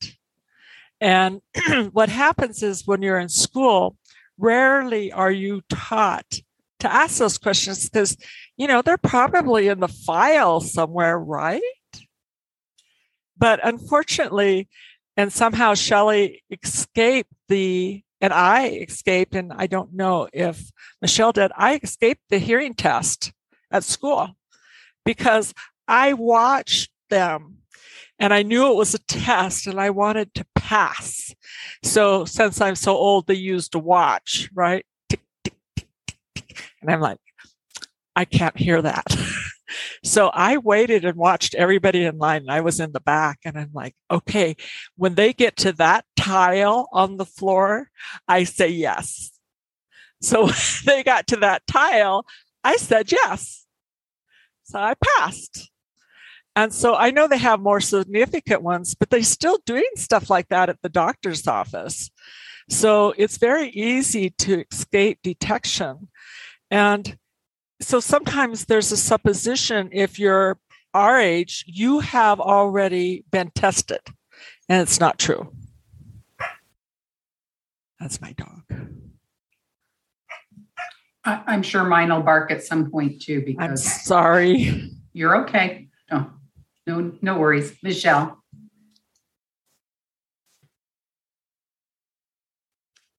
And 1.01 1.41
what 1.93 2.09
happens 2.09 2.63
is 2.63 2.87
when 2.87 3.03
you're 3.03 3.19
in 3.19 3.29
school, 3.29 3.97
rarely 4.39 5.13
are 5.13 5.31
you 5.31 5.63
taught 5.69 6.41
to 6.81 6.93
ask 6.93 7.19
those 7.19 7.39
questions 7.39 7.89
because, 7.89 8.17
you 8.57 8.67
know, 8.67 8.83
they're 8.83 8.99
probably 8.99 9.69
in 9.69 9.81
the 9.81 9.89
file 9.89 10.61
somewhere, 10.61 11.19
right? 11.19 11.63
But 13.37 13.61
unfortunately, 13.63 14.69
and 15.17 15.33
somehow 15.33 15.75
Shelley 15.75 16.43
escaped 16.51 17.33
the, 17.49 18.03
and 18.21 18.33
I 18.33 18.69
escaped, 18.69 19.35
and 19.35 19.53
I 19.53 19.67
don't 19.67 19.93
know 19.95 20.29
if 20.33 20.71
Michelle 21.01 21.33
did, 21.33 21.53
I 21.57 21.79
escaped 21.83 22.23
the 22.31 22.39
hearing 22.39 22.75
test 22.75 23.33
at 23.71 23.85
school 23.85 24.31
because 25.05 25.55
I 25.87 26.15
watched 26.15 26.91
them 27.11 27.59
and 28.19 28.33
I 28.33 28.43
knew 28.43 28.71
it 28.71 28.77
was 28.77 28.95
a 28.95 28.99
test 28.99 29.67
and 29.67 29.81
I 29.81 29.91
wanted 29.91 30.33
to 30.35 30.47
pass. 30.55 31.35
So 31.83 32.25
since 32.25 32.61
I'm 32.61 32.77
so 32.77 32.97
old, 32.97 33.27
they 33.27 33.35
used 33.35 33.75
a 33.75 33.79
watch, 33.79 34.49
right? 34.55 34.85
Tick, 35.09 35.21
tick, 35.45 35.55
tick, 36.35 36.63
and 36.81 36.91
I'm 36.91 37.01
like, 37.01 37.19
I 38.15 38.25
can't 38.25 38.57
hear 38.57 38.81
that. 38.83 39.07
so 40.05 40.29
I 40.29 40.59
waited 40.59 41.05
and 41.05 41.17
watched 41.17 41.55
everybody 41.55 42.05
in 42.05 42.19
line. 42.19 42.47
I 42.49 42.61
was 42.61 42.81
in 42.81 42.93
the 42.93 43.01
back 43.01 43.41
and 43.45 43.59
I'm 43.59 43.71
like, 43.73 43.95
okay, 44.11 44.57
when 44.97 45.15
they 45.15 45.33
get 45.33 45.57
to 45.59 45.73
that 45.75 46.05
tile 46.17 46.89
on 46.93 47.17
the 47.17 47.27
floor, 47.27 47.89
I 48.29 48.45
say 48.45 48.69
yes. 48.69 49.33
So 50.21 50.49
they 50.87 51.03
got 51.03 51.27
to 51.29 51.37
that 51.37 51.67
tile, 51.67 52.27
I 52.63 52.77
said 52.77 53.11
yes. 53.11 53.67
So 54.65 54.79
I 54.79 54.95
passed. 54.95 55.72
And 56.55 56.73
so 56.73 56.95
I 56.95 57.11
know 57.11 57.27
they 57.27 57.39
have 57.39 57.61
more 57.61 57.81
significant 57.81 58.63
ones, 58.63 58.95
but 58.95 59.11
they're 59.11 59.23
still 59.23 59.59
doing 59.65 59.89
stuff 59.97 60.29
like 60.29 60.49
that 60.49 60.69
at 60.69 60.83
the 60.83 60.89
doctor's 60.89 61.47
office. 61.47 62.11
So 62.69 63.15
it's 63.17 63.39
very 63.39 63.69
easy 63.71 64.31
to 64.31 64.65
escape 64.71 65.21
detection. 65.23 66.09
And 66.71 67.17
so 67.81 68.01
sometimes 68.01 68.67
there's 68.67 68.93
a 68.93 68.97
supposition 68.97 69.89
if 69.93 70.19
you're 70.19 70.59
our 70.95 71.19
age, 71.19 71.65
you 71.67 72.01
have 72.01 72.39
already 72.39 73.25
been 73.31 73.51
tested, 73.55 74.01
and 74.69 74.83
it's 74.83 75.01
not 75.01 75.19
true. 75.19 75.53
That's 77.99 78.21
my 78.21 78.33
dog. 78.33 78.63
I'm 81.25 81.63
sure 81.63 81.85
mine 81.85 82.13
will 82.13 82.23
bark 82.23 82.51
at 82.51 82.65
some 82.65 82.91
point 82.91 83.23
too. 83.23 83.43
Because 83.43 83.63
I'm 83.63 83.77
sorry. 83.77 84.91
You're 85.13 85.45
okay. 85.45 85.89
No. 86.11 86.31
No, 86.87 87.13
no 87.23 87.39
worries. 87.39 87.77
Michelle. 87.83 88.43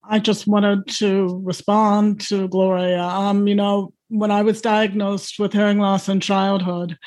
I 0.04 0.20
just 0.20 0.48
wanted 0.48 0.88
to 0.98 1.42
respond 1.44 2.22
to 2.28 2.48
Gloria. 2.50 3.02
Um, 3.02 3.48
you 3.48 3.56
know, 3.56 3.94
when 4.14 4.30
I 4.30 4.44
was 4.44 4.62
diagnosed 4.62 5.40
with 5.40 5.54
hearing 5.54 5.80
loss 5.80 6.08
in 6.08 6.20
childhood, 6.20 7.00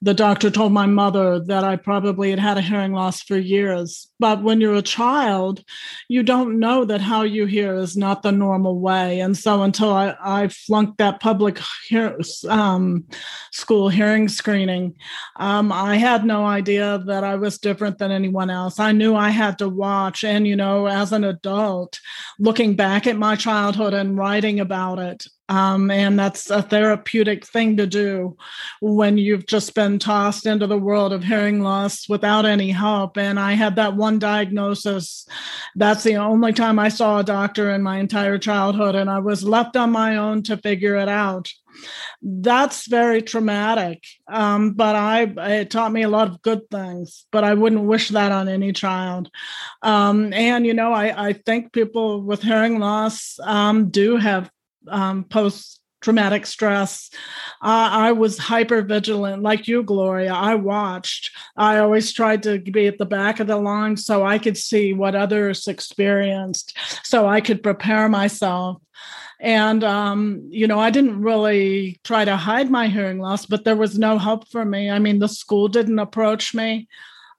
the 0.00 0.14
doctor 0.14 0.50
told 0.50 0.72
my 0.72 0.86
mother 0.86 1.38
that 1.38 1.62
I 1.62 1.76
probably 1.76 2.30
had 2.30 2.38
had 2.38 2.56
a 2.56 2.62
hearing 2.62 2.94
loss 2.94 3.20
for 3.20 3.36
years. 3.36 4.08
But 4.18 4.42
when 4.42 4.62
you're 4.62 4.74
a 4.74 4.82
child, 4.82 5.62
you 6.08 6.22
don't 6.22 6.58
know 6.58 6.86
that 6.86 7.02
how 7.02 7.22
you 7.22 7.44
hear 7.44 7.74
is 7.74 7.98
not 7.98 8.22
the 8.22 8.32
normal 8.32 8.80
way. 8.80 9.20
And 9.20 9.36
so 9.36 9.62
until 9.62 9.92
I, 9.92 10.16
I 10.18 10.48
flunked 10.48 10.96
that 10.98 11.20
public 11.20 11.60
hear, 11.86 12.18
um, 12.48 13.04
school 13.52 13.90
hearing 13.90 14.28
screening, 14.28 14.96
um, 15.36 15.70
I 15.70 15.98
had 15.98 16.24
no 16.24 16.46
idea 16.46 17.02
that 17.06 17.24
I 17.24 17.34
was 17.34 17.58
different 17.58 17.98
than 17.98 18.10
anyone 18.10 18.48
else. 18.48 18.78
I 18.78 18.92
knew 18.92 19.14
I 19.14 19.28
had 19.28 19.58
to 19.58 19.68
watch. 19.68 20.24
And, 20.24 20.46
you 20.46 20.56
know, 20.56 20.86
as 20.86 21.12
an 21.12 21.24
adult, 21.24 22.00
looking 22.38 22.74
back 22.74 23.06
at 23.06 23.18
my 23.18 23.36
childhood 23.36 23.92
and 23.92 24.16
writing 24.16 24.60
about 24.60 24.98
it, 24.98 25.26
um, 25.48 25.90
and 25.90 26.18
that's 26.18 26.48
a 26.50 26.62
therapeutic 26.62 27.44
thing 27.44 27.76
to 27.76 27.86
do 27.86 28.36
when 28.80 29.18
you've 29.18 29.46
just 29.46 29.74
been 29.74 29.98
tossed 29.98 30.46
into 30.46 30.66
the 30.66 30.78
world 30.78 31.12
of 31.12 31.22
hearing 31.22 31.62
loss 31.62 32.08
without 32.08 32.46
any 32.46 32.70
help. 32.70 33.18
And 33.18 33.38
I 33.38 33.52
had 33.52 33.76
that 33.76 33.94
one 33.94 34.18
diagnosis. 34.18 35.26
That's 35.76 36.02
the 36.02 36.16
only 36.16 36.54
time 36.54 36.78
I 36.78 36.88
saw 36.88 37.18
a 37.18 37.24
doctor 37.24 37.70
in 37.70 37.82
my 37.82 37.98
entire 37.98 38.38
childhood, 38.38 38.94
and 38.94 39.10
I 39.10 39.18
was 39.18 39.44
left 39.44 39.76
on 39.76 39.90
my 39.90 40.16
own 40.16 40.42
to 40.44 40.56
figure 40.56 40.96
it 40.96 41.08
out. 41.08 41.50
That's 42.22 42.86
very 42.86 43.20
traumatic, 43.20 44.04
um, 44.28 44.74
but 44.74 44.94
I 44.94 45.22
it 45.22 45.70
taught 45.70 45.92
me 45.92 46.02
a 46.02 46.08
lot 46.08 46.28
of 46.28 46.40
good 46.40 46.70
things. 46.70 47.26
But 47.32 47.42
I 47.42 47.54
wouldn't 47.54 47.82
wish 47.82 48.10
that 48.10 48.30
on 48.32 48.48
any 48.48 48.72
child. 48.72 49.28
Um, 49.82 50.32
and 50.32 50.64
you 50.64 50.72
know, 50.72 50.92
I, 50.92 51.28
I 51.28 51.32
think 51.32 51.72
people 51.72 52.22
with 52.22 52.42
hearing 52.42 52.78
loss 52.78 53.38
um, 53.42 53.90
do 53.90 54.16
have 54.16 54.50
um, 54.88 55.24
post 55.24 55.80
traumatic 56.04 56.44
stress. 56.44 57.08
Uh, 57.62 57.88
I 57.90 58.12
was 58.12 58.36
hyper 58.36 58.82
vigilant, 58.82 59.42
like 59.42 59.66
you, 59.66 59.82
Gloria. 59.82 60.34
I 60.34 60.54
watched. 60.54 61.30
I 61.56 61.78
always 61.78 62.12
tried 62.12 62.42
to 62.42 62.58
be 62.58 62.86
at 62.86 62.98
the 62.98 63.06
back 63.06 63.40
of 63.40 63.46
the 63.46 63.56
line 63.56 63.96
so 63.96 64.24
I 64.24 64.38
could 64.38 64.58
see 64.58 64.92
what 64.92 65.14
others 65.14 65.66
experienced, 65.66 66.76
so 67.02 67.26
I 67.26 67.40
could 67.40 67.62
prepare 67.62 68.08
myself. 68.10 68.82
And, 69.40 69.82
um, 69.82 70.46
you 70.50 70.66
know, 70.66 70.78
I 70.78 70.90
didn't 70.90 71.20
really 71.20 72.00
try 72.04 72.24
to 72.24 72.36
hide 72.36 72.70
my 72.70 72.88
hearing 72.88 73.18
loss, 73.18 73.46
but 73.46 73.64
there 73.64 73.76
was 73.76 73.98
no 73.98 74.18
help 74.18 74.48
for 74.48 74.64
me. 74.64 74.90
I 74.90 74.98
mean, 74.98 75.18
the 75.18 75.28
school 75.28 75.68
didn't 75.68 75.98
approach 75.98 76.54
me, 76.54 76.86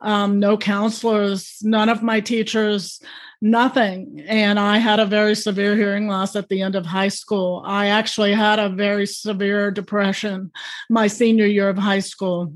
um, 0.01 0.39
no 0.39 0.57
counselors, 0.57 1.57
none 1.61 1.89
of 1.89 2.03
my 2.03 2.19
teachers 2.19 2.99
nothing. 3.45 4.23
And 4.27 4.59
I 4.59 4.79
had 4.79 4.99
a 4.99 5.05
very 5.05 5.35
severe 5.35 5.75
hearing 5.75 6.07
loss 6.07 6.35
at 6.35 6.49
the 6.49 6.63
end 6.63 6.75
of 6.75 6.85
high 6.85 7.09
school. 7.09 7.61
I 7.63 7.87
actually 7.87 8.33
had 8.33 8.57
a 8.57 8.69
very 8.69 9.05
severe 9.05 9.69
depression 9.69 10.51
my 10.89 11.07
senior 11.07 11.45
year 11.45 11.69
of 11.69 11.77
high 11.77 11.99
school 11.99 12.53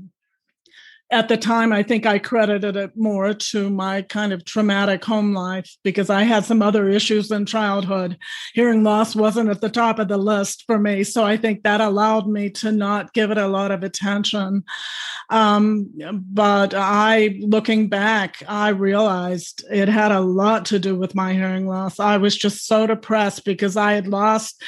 at 1.12 1.28
the 1.28 1.36
time, 1.36 1.72
I 1.72 1.82
think 1.82 2.06
I 2.06 2.20
credited 2.20 2.76
it 2.76 2.96
more 2.96 3.34
to 3.34 3.68
my 3.68 4.02
kind 4.02 4.32
of 4.32 4.44
traumatic 4.44 5.04
home 5.04 5.34
life 5.34 5.76
because 5.82 6.08
I 6.08 6.22
had 6.22 6.44
some 6.44 6.62
other 6.62 6.88
issues 6.88 7.32
in 7.32 7.46
childhood. 7.46 8.16
Hearing 8.54 8.84
loss 8.84 9.16
wasn't 9.16 9.50
at 9.50 9.60
the 9.60 9.70
top 9.70 9.98
of 9.98 10.06
the 10.06 10.16
list 10.16 10.64
for 10.66 10.78
me. 10.78 11.02
So 11.02 11.24
I 11.24 11.36
think 11.36 11.64
that 11.64 11.80
allowed 11.80 12.28
me 12.28 12.48
to 12.50 12.70
not 12.70 13.12
give 13.12 13.32
it 13.32 13.38
a 13.38 13.48
lot 13.48 13.72
of 13.72 13.82
attention. 13.82 14.62
Um, 15.30 15.90
but 16.12 16.74
I, 16.74 17.40
looking 17.40 17.88
back, 17.88 18.36
I 18.46 18.68
realized 18.68 19.64
it 19.68 19.88
had 19.88 20.12
a 20.12 20.20
lot 20.20 20.66
to 20.66 20.78
do 20.78 20.94
with 20.94 21.16
my 21.16 21.32
hearing 21.32 21.66
loss. 21.66 21.98
I 21.98 22.18
was 22.18 22.36
just 22.36 22.66
so 22.66 22.86
depressed 22.86 23.44
because 23.44 23.76
I 23.76 23.92
had 23.94 24.06
lost 24.06 24.62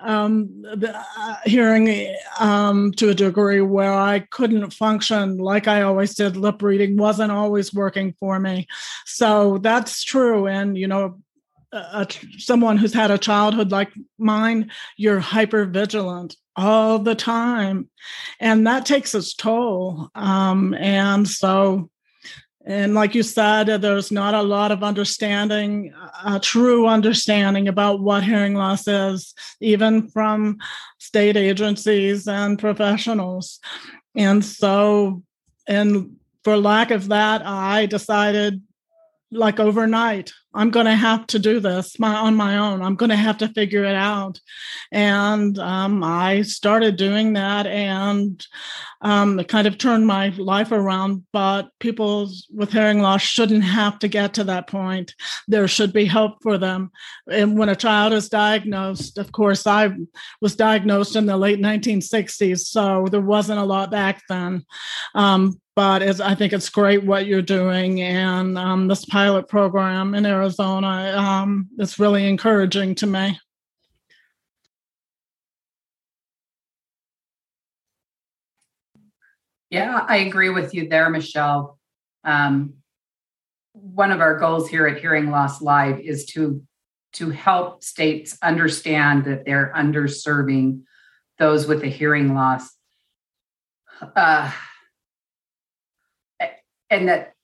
um, 0.00 0.64
uh, 0.82 1.36
hearing 1.44 2.14
um, 2.38 2.92
to 2.92 3.10
a 3.10 3.14
degree 3.14 3.60
where 3.60 3.92
I 3.92 4.20
couldn't 4.20 4.70
function 4.70 5.38
like 5.38 5.66
I 5.68 5.82
always 5.82 6.14
did. 6.14 6.36
Lip 6.36 6.62
reading 6.62 6.96
wasn't 6.96 7.32
always 7.32 7.74
working 7.74 8.14
for 8.20 8.38
me. 8.38 8.66
So 9.06 9.58
that's 9.58 10.04
true. 10.04 10.46
And, 10.46 10.76
you 10.76 10.86
know, 10.86 11.20
someone 12.38 12.76
who's 12.78 12.94
had 12.94 13.10
a 13.10 13.18
childhood 13.18 13.70
like 13.70 13.92
mine, 14.18 14.70
you're 14.96 15.20
hyper 15.20 15.64
vigilant 15.64 16.36
all 16.56 16.98
the 16.98 17.14
time. 17.14 17.88
And 18.40 18.66
that 18.66 18.86
takes 18.86 19.14
its 19.14 19.34
toll. 19.34 20.10
Um, 20.14 20.74
and 20.74 21.28
so 21.28 21.90
and 22.68 22.92
like 22.92 23.14
you 23.14 23.22
said, 23.22 23.70
uh, 23.70 23.78
there's 23.78 24.12
not 24.12 24.34
a 24.34 24.42
lot 24.42 24.70
of 24.70 24.84
understanding, 24.84 25.94
uh, 25.98 26.34
a 26.36 26.38
true 26.38 26.86
understanding 26.86 27.66
about 27.66 28.00
what 28.00 28.22
hearing 28.22 28.54
loss 28.54 28.86
is, 28.86 29.32
even 29.62 30.06
from 30.08 30.58
state 30.98 31.34
agencies 31.34 32.28
and 32.28 32.58
professionals. 32.58 33.58
And 34.14 34.44
so, 34.44 35.22
and 35.66 36.16
for 36.44 36.58
lack 36.58 36.90
of 36.90 37.08
that, 37.08 37.40
I 37.42 37.86
decided 37.86 38.60
like 39.30 39.58
overnight 39.58 40.34
i'm 40.54 40.70
going 40.70 40.86
to 40.86 40.94
have 40.94 41.26
to 41.26 41.38
do 41.38 41.60
this 41.60 41.98
my, 41.98 42.14
on 42.14 42.34
my 42.34 42.58
own. 42.58 42.82
I'm 42.82 42.94
going 42.94 43.10
to 43.10 43.16
have 43.16 43.38
to 43.38 43.48
figure 43.48 43.84
it 43.84 43.94
out. 43.94 44.40
And 44.92 45.58
um, 45.58 46.02
i 46.02 46.42
started 46.42 46.96
doing 46.96 47.34
that 47.34 47.66
and 47.66 48.44
um, 49.00 49.38
it 49.38 49.48
kind 49.48 49.66
of 49.66 49.78
turned 49.78 50.06
my 50.06 50.30
life 50.30 50.72
around 50.72 51.24
but 51.32 51.68
people 51.78 52.30
with 52.52 52.72
hearing 52.72 53.00
loss 53.00 53.22
shouldn't 53.22 53.64
have 53.64 53.98
to 54.00 54.08
get 54.08 54.34
to 54.34 54.44
that 54.44 54.66
point. 54.66 55.14
There 55.46 55.68
should 55.68 55.92
be 55.92 56.04
help 56.04 56.42
for 56.42 56.58
them. 56.58 56.90
And 57.30 57.58
when 57.58 57.68
a 57.68 57.76
child 57.76 58.12
is 58.12 58.28
diagnosed 58.28 59.18
of 59.18 59.32
course 59.32 59.66
i 59.66 59.90
was 60.40 60.56
diagnosed 60.56 61.16
in 61.16 61.26
the 61.26 61.36
late 61.36 61.60
1960s 61.60 62.60
so 62.60 63.06
there 63.10 63.20
wasn't 63.20 63.60
a 63.60 63.64
lot 63.64 63.90
back 63.90 64.22
then. 64.28 64.64
Um, 65.14 65.60
but 65.78 66.02
I 66.20 66.34
think 66.34 66.52
it's 66.52 66.70
great 66.70 67.04
what 67.04 67.26
you're 67.26 67.40
doing. 67.40 68.02
And 68.02 68.58
um, 68.58 68.88
this 68.88 69.04
pilot 69.04 69.46
program 69.46 70.16
in 70.16 70.26
Arizona, 70.38 71.14
um, 71.16 71.68
it's 71.78 71.98
really 71.98 72.28
encouraging 72.28 72.94
to 72.96 73.06
me. 73.06 73.38
Yeah, 79.70 80.04
I 80.08 80.18
agree 80.18 80.48
with 80.48 80.74
you 80.74 80.88
there, 80.88 81.10
Michelle. 81.10 81.78
Um, 82.24 82.74
one 83.72 84.12
of 84.12 84.20
our 84.20 84.38
goals 84.38 84.68
here 84.68 84.86
at 84.86 85.00
Hearing 85.00 85.30
Loss 85.30 85.60
Live 85.60 86.00
is 86.00 86.24
to 86.26 86.62
to 87.14 87.30
help 87.30 87.82
states 87.82 88.36
understand 88.42 89.24
that 89.24 89.44
they're 89.44 89.72
underserving 89.74 90.82
those 91.38 91.66
with 91.66 91.82
a 91.82 91.88
hearing 91.88 92.34
loss. 92.34 92.70
Uh, 94.14 94.52
and 96.90 97.08
that 97.08 97.34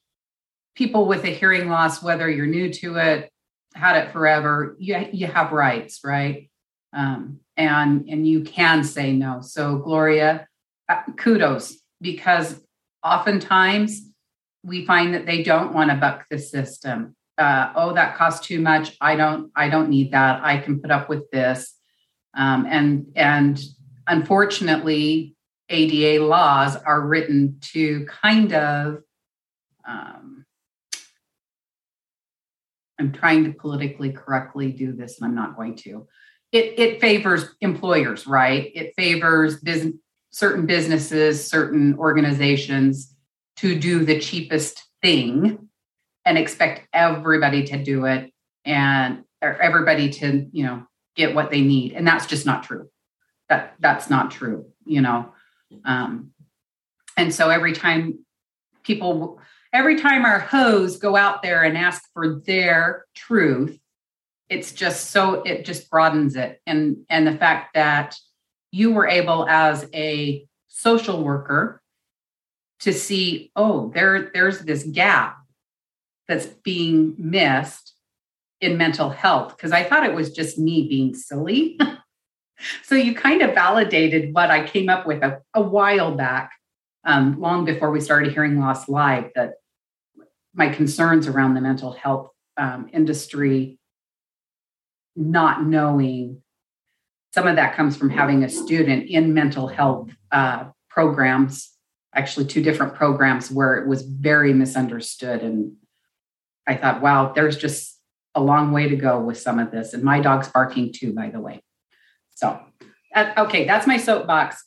people 0.75 1.07
with 1.07 1.25
a 1.25 1.29
hearing 1.29 1.69
loss, 1.69 2.03
whether 2.03 2.29
you're 2.29 2.47
new 2.47 2.73
to 2.73 2.97
it, 2.97 3.31
had 3.75 3.97
it 3.97 4.13
forever, 4.13 4.77
you, 4.79 5.09
you 5.13 5.27
have 5.27 5.53
rights, 5.53 6.01
right? 6.05 6.51
Um, 6.93 7.41
and 7.57 8.09
and 8.09 8.27
you 8.27 8.43
can 8.43 8.85
say 8.85 9.13
no. 9.13 9.41
So 9.41 9.79
Gloria, 9.79 10.47
uh, 10.89 11.03
kudos 11.17 11.77
because 12.01 12.61
oftentimes 13.03 14.01
we 14.63 14.85
find 14.85 15.15
that 15.15 15.27
they 15.27 15.43
don't 15.43 15.73
want 15.75 15.91
to 15.91 15.97
buck 15.97 16.27
the 16.31 16.39
system. 16.39 17.15
Uh, 17.37 17.73
oh, 17.75 17.95
that 17.95 18.17
costs 18.17 18.47
too 18.47 18.61
much. 18.61 18.97
I 19.01 19.17
don't. 19.17 19.51
I 19.57 19.69
don't 19.69 19.89
need 19.89 20.13
that. 20.13 20.43
I 20.43 20.59
can 20.59 20.81
put 20.81 20.91
up 20.91 21.09
with 21.09 21.31
this. 21.31 21.75
Um, 22.37 22.67
and 22.69 23.07
and 23.17 23.61
unfortunately, 24.07 25.37
ADA 25.69 26.25
laws 26.25 26.77
are 26.77 27.01
written 27.01 27.59
to 27.73 28.07
kind 28.07 28.53
of 28.53 29.03
um, 29.87 30.44
I'm 32.99 33.13
trying 33.13 33.45
to 33.45 33.53
politically 33.53 34.13
correctly 34.13 34.73
do 34.73 34.93
this, 34.93 35.19
and 35.19 35.27
I'm 35.27 35.35
not 35.35 35.57
going 35.57 35.77
to. 35.77 36.07
It, 36.53 36.79
it 36.79 37.01
favors 37.01 37.47
employers, 37.61 38.27
right? 38.27 38.71
It 38.75 38.95
favors 38.97 39.61
business, 39.61 39.97
certain 40.31 40.67
businesses, 40.67 41.49
certain 41.49 41.97
organizations 41.99 43.15
to 43.57 43.79
do 43.79 44.05
the 44.05 44.21
cheapest 44.21 44.83
thing 45.03 45.69
and 46.25 46.39
expect 46.39 46.89
everybody 46.93 47.65
to 47.65 47.83
do 47.83 48.07
it 48.07 48.33
and 48.65 49.25
everybody 49.43 50.11
to, 50.11 50.47
you 50.53 50.65
know, 50.65 50.87
get 51.17 51.35
what 51.35 51.51
they 51.51 51.61
need. 51.61 51.93
And 51.93 52.07
that's 52.07 52.27
just 52.27 52.47
not 52.47 52.63
true. 52.63 52.89
That 53.49 53.75
that's 53.79 54.09
not 54.09 54.31
true, 54.31 54.67
you 54.85 55.03
know. 55.03 55.33
Um, 55.85 56.31
and 57.17 57.33
so 57.33 57.51
every 57.51 57.73
time 57.73 58.25
people 58.83 59.41
every 59.75 60.01
time 60.01 60.25
our 60.25 60.41
HoHs 60.41 60.99
go 60.99 61.17
out 61.17 61.43
there 61.43 61.63
and 61.65 61.77
ask 61.77 62.03
for 62.15 62.41
their 62.47 63.05
truth 63.15 63.79
it's 64.49 64.73
just 64.73 65.11
so 65.11 65.43
it 65.43 65.65
just 65.65 65.91
broadens 65.91 66.37
it. 66.37 66.61
And 66.67 66.99
and 67.09 67.27
the 67.27 67.37
fact 67.37 67.75
that 67.75 68.17
you 68.71 68.93
were 68.93 69.07
able 69.07 69.49
as 69.49 69.89
a 69.95 70.47
social 70.69 71.23
worker 71.23 71.81
to 72.81 72.93
see 72.93 73.51
oh 73.57 73.91
there 73.95 74.31
there's 74.35 74.61
this 74.61 74.85
gap 74.85 75.37
that's 76.29 76.47
being 76.47 77.15
missed 77.19 77.95
in 78.61 78.77
mental 78.77 79.11
health. 79.11 79.57
Because 79.57 79.73
i 79.73 79.83
thought 79.83 80.07
it 80.07 80.15
was 80.15 80.33
just 80.33 80.59
me 80.59 80.89
being 80.89 81.15
silly. 81.15 81.79
So 82.85 82.95
you 82.95 83.15
kind 83.15 83.43
of 83.43 83.53
validated 83.53 84.33
what 84.33 84.49
I 84.49 84.65
came 84.65 84.89
up 84.89 85.07
with 85.07 85.23
a, 85.25 85.43
a 85.53 85.61
while 85.61 86.15
back, 86.15 86.53
um, 87.05 87.39
long 87.39 87.65
before 87.65 87.91
we 87.91 88.01
started 88.01 88.33
hearing 88.33 88.59
loss 88.61 88.89
live, 88.89 89.33
that 89.35 89.55
my 90.55 90.69
concerns 90.69 91.27
around 91.27 91.55
the 91.55 91.61
mental 91.61 91.93
health 91.93 92.31
um, 92.57 92.89
industry, 92.93 93.79
not 95.17 95.65
knowing 95.65 96.43
some 97.33 97.49
of 97.49 97.57
that 97.57 97.75
comes 97.75 97.97
from 97.97 98.11
having 98.11 98.45
a 98.45 98.49
student 98.49 99.11
in 99.11 99.35
mental 99.35 99.67
health 99.67 100.09
uh, 100.31 100.67
programs, 100.89 101.73
actually, 102.15 102.47
two 102.47 102.63
different 102.63 102.95
programs 102.95 103.51
where 103.51 103.75
it 103.75 103.89
was 103.89 104.03
very 104.03 104.53
misunderstood. 104.53 105.43
And 105.43 105.73
I 106.69 106.77
thought, 106.77 107.03
wow, 107.03 107.33
there's 107.35 107.57
just 107.57 107.99
a 108.37 108.41
long 108.41 108.71
way 108.71 108.89
to 108.89 108.95
go 108.95 109.19
with 109.19 109.37
some 109.39 109.59
of 109.59 109.73
this. 109.73 109.95
And 109.95 110.05
my 110.05 110.21
dog's 110.21 110.47
barking 110.47 110.93
too, 110.93 111.13
by 111.13 111.31
the 111.31 111.41
way. 111.41 111.61
So, 112.37 112.61
uh, 113.13 113.33
okay, 113.39 113.65
that's 113.65 113.89
my 113.89 113.97
soapbox. 113.97 114.65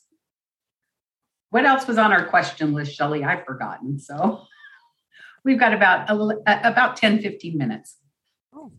What 1.48 1.64
else 1.64 1.86
was 1.86 1.96
on 1.96 2.12
our 2.12 2.26
question 2.26 2.74
list, 2.74 2.94
Shelly? 2.94 3.24
I've 3.24 3.46
forgotten. 3.46 3.98
So 3.98 4.42
we've 5.44 5.58
got 5.58 5.72
about 5.72 6.10
a, 6.10 6.68
about 6.68 6.96
10, 6.96 7.20
15 7.20 7.56
minutes. 7.56 7.96
Oh. 8.54 8.72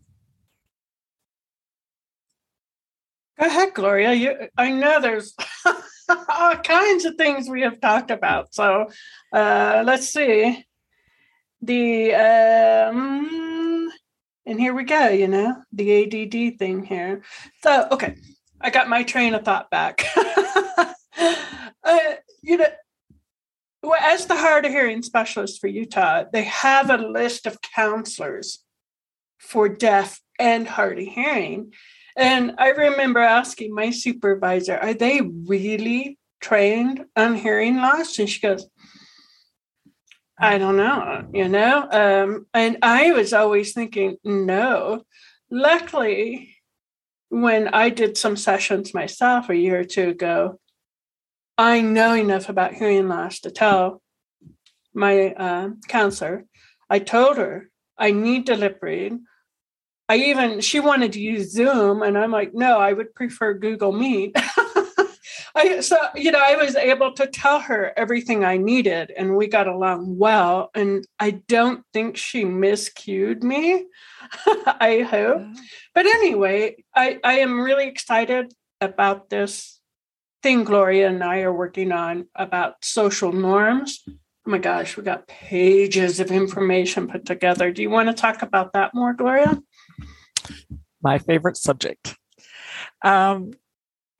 Go 3.38 3.46
ahead, 3.46 3.74
Gloria. 3.74 4.12
You, 4.12 4.48
I 4.56 4.70
know 4.70 5.00
there's 5.00 5.34
all 6.28 6.56
kinds 6.56 7.04
of 7.04 7.16
things 7.16 7.48
we 7.48 7.62
have 7.62 7.80
talked 7.80 8.10
about. 8.10 8.54
So 8.54 8.88
uh, 9.32 9.82
let's 9.84 10.08
see. 10.08 10.64
The 11.62 12.14
um, 12.14 13.90
and 14.46 14.58
here 14.58 14.74
we 14.74 14.84
go. 14.84 15.08
You 15.08 15.28
know 15.28 15.56
the 15.72 16.04
ADD 16.04 16.58
thing 16.58 16.84
here. 16.84 17.22
So 17.62 17.86
okay, 17.92 18.16
I 18.60 18.70
got 18.70 18.88
my 18.88 19.02
train 19.02 19.34
of 19.34 19.44
thought 19.44 19.70
back. 19.70 20.04
uh, 20.16 21.98
you 22.42 22.56
know, 22.56 22.66
well, 23.82 24.00
as 24.00 24.26
the 24.26 24.36
hard 24.36 24.66
of 24.66 24.72
hearing 24.72 25.02
specialist 25.02 25.60
for 25.60 25.66
Utah, 25.66 26.24
they 26.32 26.44
have 26.44 26.90
a 26.90 26.98
list 26.98 27.46
of 27.46 27.60
counselors 27.62 28.62
for 29.38 29.68
deaf 29.68 30.20
and 30.38 30.68
hard 30.68 30.98
of 30.98 31.06
hearing. 31.06 31.72
And 32.16 32.54
I 32.58 32.70
remember 32.70 33.20
asking 33.20 33.74
my 33.74 33.90
supervisor, 33.90 34.76
are 34.76 34.94
they 34.94 35.22
really 35.22 36.18
trained 36.40 37.06
on 37.16 37.34
hearing 37.36 37.76
loss? 37.76 38.18
And 38.18 38.28
she 38.28 38.40
goes, 38.40 38.66
I 40.38 40.58
don't 40.58 40.76
know, 40.76 41.28
you 41.32 41.48
know? 41.48 41.88
Um, 41.90 42.46
and 42.52 42.78
I 42.82 43.12
was 43.12 43.32
always 43.32 43.72
thinking, 43.72 44.16
no. 44.24 45.04
Luckily, 45.50 46.56
when 47.30 47.68
I 47.68 47.90
did 47.90 48.18
some 48.18 48.36
sessions 48.36 48.92
myself 48.92 49.48
a 49.48 49.56
year 49.56 49.80
or 49.80 49.84
two 49.84 50.10
ago, 50.10 50.59
I 51.60 51.82
know 51.82 52.14
enough 52.14 52.48
about 52.48 52.72
hearing 52.72 53.06
loss 53.08 53.40
to 53.40 53.50
tell 53.50 54.00
my 54.94 55.34
uh, 55.34 55.68
counselor. 55.88 56.46
I 56.88 57.00
told 57.00 57.36
her 57.36 57.68
I 57.98 58.12
need 58.12 58.46
to 58.46 58.56
lip 58.56 58.78
read. 58.80 59.18
I 60.08 60.16
even 60.16 60.62
she 60.62 60.80
wanted 60.80 61.12
to 61.12 61.20
use 61.20 61.52
Zoom, 61.52 62.00
and 62.00 62.16
I'm 62.16 62.30
like, 62.30 62.54
no, 62.54 62.78
I 62.78 62.94
would 62.94 63.14
prefer 63.14 63.52
Google 63.52 63.92
Meet. 63.92 64.36
I 65.54 65.80
so 65.80 65.98
you 66.14 66.32
know 66.32 66.42
I 66.42 66.56
was 66.56 66.76
able 66.76 67.12
to 67.12 67.26
tell 67.26 67.60
her 67.60 67.92
everything 67.94 68.42
I 68.42 68.56
needed, 68.56 69.12
and 69.14 69.36
we 69.36 69.46
got 69.46 69.68
along 69.68 70.16
well. 70.16 70.70
And 70.74 71.06
I 71.18 71.42
don't 71.46 71.84
think 71.92 72.16
she 72.16 72.42
miscued 72.42 73.42
me. 73.42 73.84
I 74.66 75.06
hope. 75.10 75.42
But 75.94 76.06
anyway, 76.06 76.76
I, 76.96 77.18
I 77.22 77.40
am 77.40 77.60
really 77.60 77.86
excited 77.86 78.54
about 78.80 79.28
this 79.28 79.79
thing 80.42 80.64
Gloria 80.64 81.08
and 81.08 81.22
I 81.22 81.40
are 81.40 81.52
working 81.52 81.92
on 81.92 82.26
about 82.34 82.84
social 82.84 83.32
norms. 83.32 84.02
Oh 84.08 84.50
my 84.50 84.58
gosh, 84.58 84.96
we 84.96 85.02
got 85.02 85.26
pages 85.28 86.20
of 86.20 86.30
information 86.30 87.08
put 87.08 87.26
together. 87.26 87.70
Do 87.70 87.82
you 87.82 87.90
want 87.90 88.08
to 88.08 88.14
talk 88.14 88.42
about 88.42 88.72
that 88.72 88.94
more, 88.94 89.12
Gloria? 89.12 89.60
My 91.02 91.18
favorite 91.18 91.56
subject. 91.56 92.16
Um, 93.02 93.52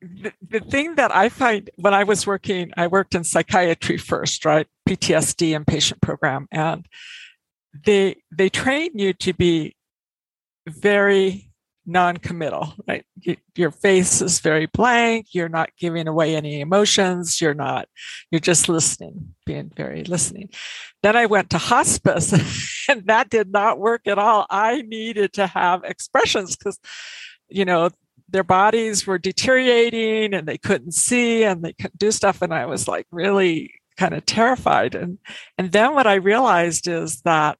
the, 0.01 0.33
the 0.47 0.59
thing 0.59 0.95
that 0.95 1.15
I 1.15 1.29
find 1.29 1.69
when 1.75 1.93
I 1.93 2.03
was 2.03 2.25
working, 2.25 2.71
I 2.75 2.87
worked 2.87 3.13
in 3.13 3.23
psychiatry 3.23 3.97
first, 3.97 4.45
right? 4.45 4.67
PTSD 4.87 5.55
and 5.55 5.65
patient 5.65 6.01
program. 6.01 6.47
And 6.51 6.87
they 7.85 8.17
they 8.31 8.49
train 8.49 8.91
you 8.95 9.13
to 9.13 9.33
be 9.33 9.75
very 10.67 11.50
non-committal 11.85 12.73
right? 12.87 13.05
Your 13.55 13.71
face 13.71 14.21
is 14.21 14.39
very 14.39 14.67
blank 14.67 15.27
you're 15.31 15.49
not 15.49 15.71
giving 15.77 16.07
away 16.07 16.35
any 16.35 16.61
emotions 16.61 17.41
you're 17.41 17.53
not 17.53 17.87
you're 18.29 18.39
just 18.39 18.69
listening 18.69 19.33
being 19.45 19.71
very 19.75 20.03
listening. 20.03 20.49
Then 21.03 21.15
i 21.15 21.25
went 21.25 21.49
to 21.51 21.57
hospice 21.57 22.33
and 22.89 23.05
that 23.07 23.29
did 23.29 23.51
not 23.51 23.79
work 23.79 24.07
at 24.07 24.19
all. 24.19 24.45
I 24.49 24.83
needed 24.83 25.33
to 25.33 25.47
have 25.47 25.83
expressions 25.83 26.55
because 26.55 26.79
you 27.49 27.65
know 27.65 27.89
their 28.29 28.43
bodies 28.43 29.05
were 29.05 29.17
deteriorating 29.17 30.33
and 30.33 30.47
they 30.47 30.57
couldn't 30.57 30.93
see 30.93 31.43
and 31.43 31.63
they 31.63 31.73
couldn't 31.73 31.97
do 31.97 32.11
stuff 32.11 32.41
and 32.41 32.53
i 32.53 32.65
was 32.65 32.87
like 32.87 33.05
really 33.11 33.73
kind 33.97 34.13
of 34.13 34.25
terrified. 34.25 34.95
And 34.95 35.17
and 35.57 35.71
then 35.71 35.93
what 35.93 36.07
i 36.07 36.15
realized 36.15 36.87
is 36.87 37.21
that 37.21 37.57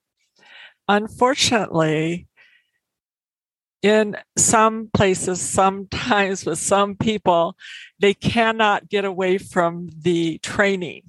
unfortunately 0.87 2.27
in 3.81 4.15
some 4.37 4.89
places, 4.93 5.41
sometimes 5.41 6.45
with 6.45 6.59
some 6.59 6.95
people, 6.95 7.55
they 7.99 8.13
cannot 8.13 8.89
get 8.89 9.05
away 9.05 9.37
from 9.37 9.89
the 10.01 10.37
training. 10.39 11.03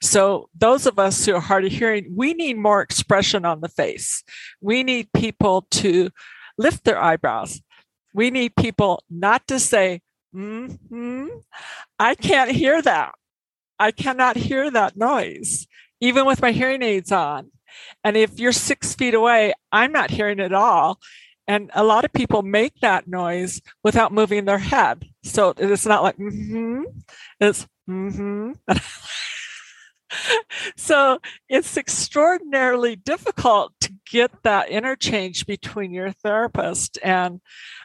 So, 0.00 0.48
those 0.54 0.86
of 0.86 0.98
us 0.98 1.24
who 1.24 1.34
are 1.34 1.40
hard 1.40 1.64
of 1.64 1.72
hearing, 1.72 2.12
we 2.14 2.32
need 2.32 2.56
more 2.56 2.80
expression 2.80 3.44
on 3.44 3.60
the 3.60 3.68
face. 3.68 4.22
We 4.60 4.82
need 4.82 5.12
people 5.12 5.66
to 5.72 6.10
lift 6.56 6.84
their 6.84 7.00
eyebrows. 7.00 7.60
We 8.14 8.30
need 8.30 8.56
people 8.56 9.02
not 9.10 9.46
to 9.48 9.60
say, 9.60 10.00
mm-hmm. 10.34 11.26
I 11.98 12.14
can't 12.14 12.50
hear 12.50 12.80
that. 12.80 13.12
I 13.78 13.90
cannot 13.90 14.36
hear 14.36 14.70
that 14.70 14.96
noise, 14.96 15.66
even 16.00 16.24
with 16.24 16.40
my 16.40 16.52
hearing 16.52 16.82
aids 16.82 17.12
on. 17.12 17.50
And 18.02 18.16
if 18.16 18.40
you're 18.40 18.52
six 18.52 18.94
feet 18.94 19.12
away, 19.12 19.52
I'm 19.70 19.92
not 19.92 20.10
hearing 20.10 20.38
it 20.40 20.54
all. 20.54 20.98
And 21.48 21.70
a 21.74 21.84
lot 21.84 22.04
of 22.04 22.12
people 22.12 22.42
make 22.42 22.80
that 22.80 23.06
noise 23.06 23.60
without 23.84 24.12
moving 24.12 24.44
their 24.44 24.58
head. 24.58 25.08
So 25.22 25.54
it's 25.56 25.86
not 25.86 26.02
like, 26.02 26.16
mm-hmm, 26.16 26.82
it's 27.40 27.66
mm-hmm. 27.88 28.52
so 30.76 31.18
it's 31.48 31.76
extraordinarily 31.76 32.96
difficult 32.96 33.72
to 33.80 33.92
get 34.10 34.30
that 34.42 34.68
interchange 34.68 35.46
between 35.46 35.92
your 35.92 36.12
therapist 36.12 36.98
and 37.02 37.40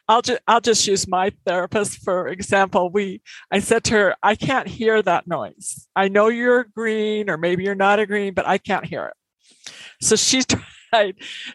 I'll 0.08 0.22
just 0.22 0.42
I'll 0.48 0.62
just 0.62 0.86
use 0.88 1.08
my 1.08 1.32
therapist 1.46 2.04
for 2.04 2.28
example. 2.28 2.90
We 2.90 3.22
I 3.52 3.60
said 3.60 3.84
to 3.86 3.94
her, 3.94 4.16
I 4.22 4.36
can't 4.36 4.68
hear 4.68 5.02
that 5.02 5.28
noise. 5.28 5.88
I 5.96 6.10
know 6.10 6.28
you're 6.28 6.60
agreeing 6.62 7.30
or 7.30 7.38
maybe 7.38 7.64
you're 7.64 7.76
not 7.76 8.00
agreeing, 8.00 8.34
but 8.34 8.48
I 8.48 8.58
can't 8.58 8.86
hear 8.86 9.08
it. 9.08 9.74
So 10.02 10.16
she 10.16 10.42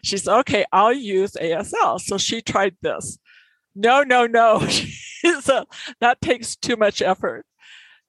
she 0.03 0.17
said, 0.17 0.39
okay, 0.39 0.65
I'll 0.71 0.93
use 0.93 1.33
ASL. 1.33 1.99
So 1.99 2.17
she 2.17 2.41
tried 2.41 2.75
this. 2.81 3.17
No, 3.75 4.03
no, 4.03 4.25
no. 4.25 4.67
so 5.41 5.65
that 5.99 6.21
takes 6.21 6.55
too 6.55 6.75
much 6.75 7.01
effort. 7.01 7.45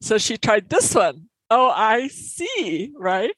So 0.01 0.19
she 0.19 0.37
tried 0.37 0.69
this 0.69 0.95
one. 0.95 1.29
Oh, 1.51 1.71
I 1.71 2.09
see, 2.09 2.93
right? 2.97 3.35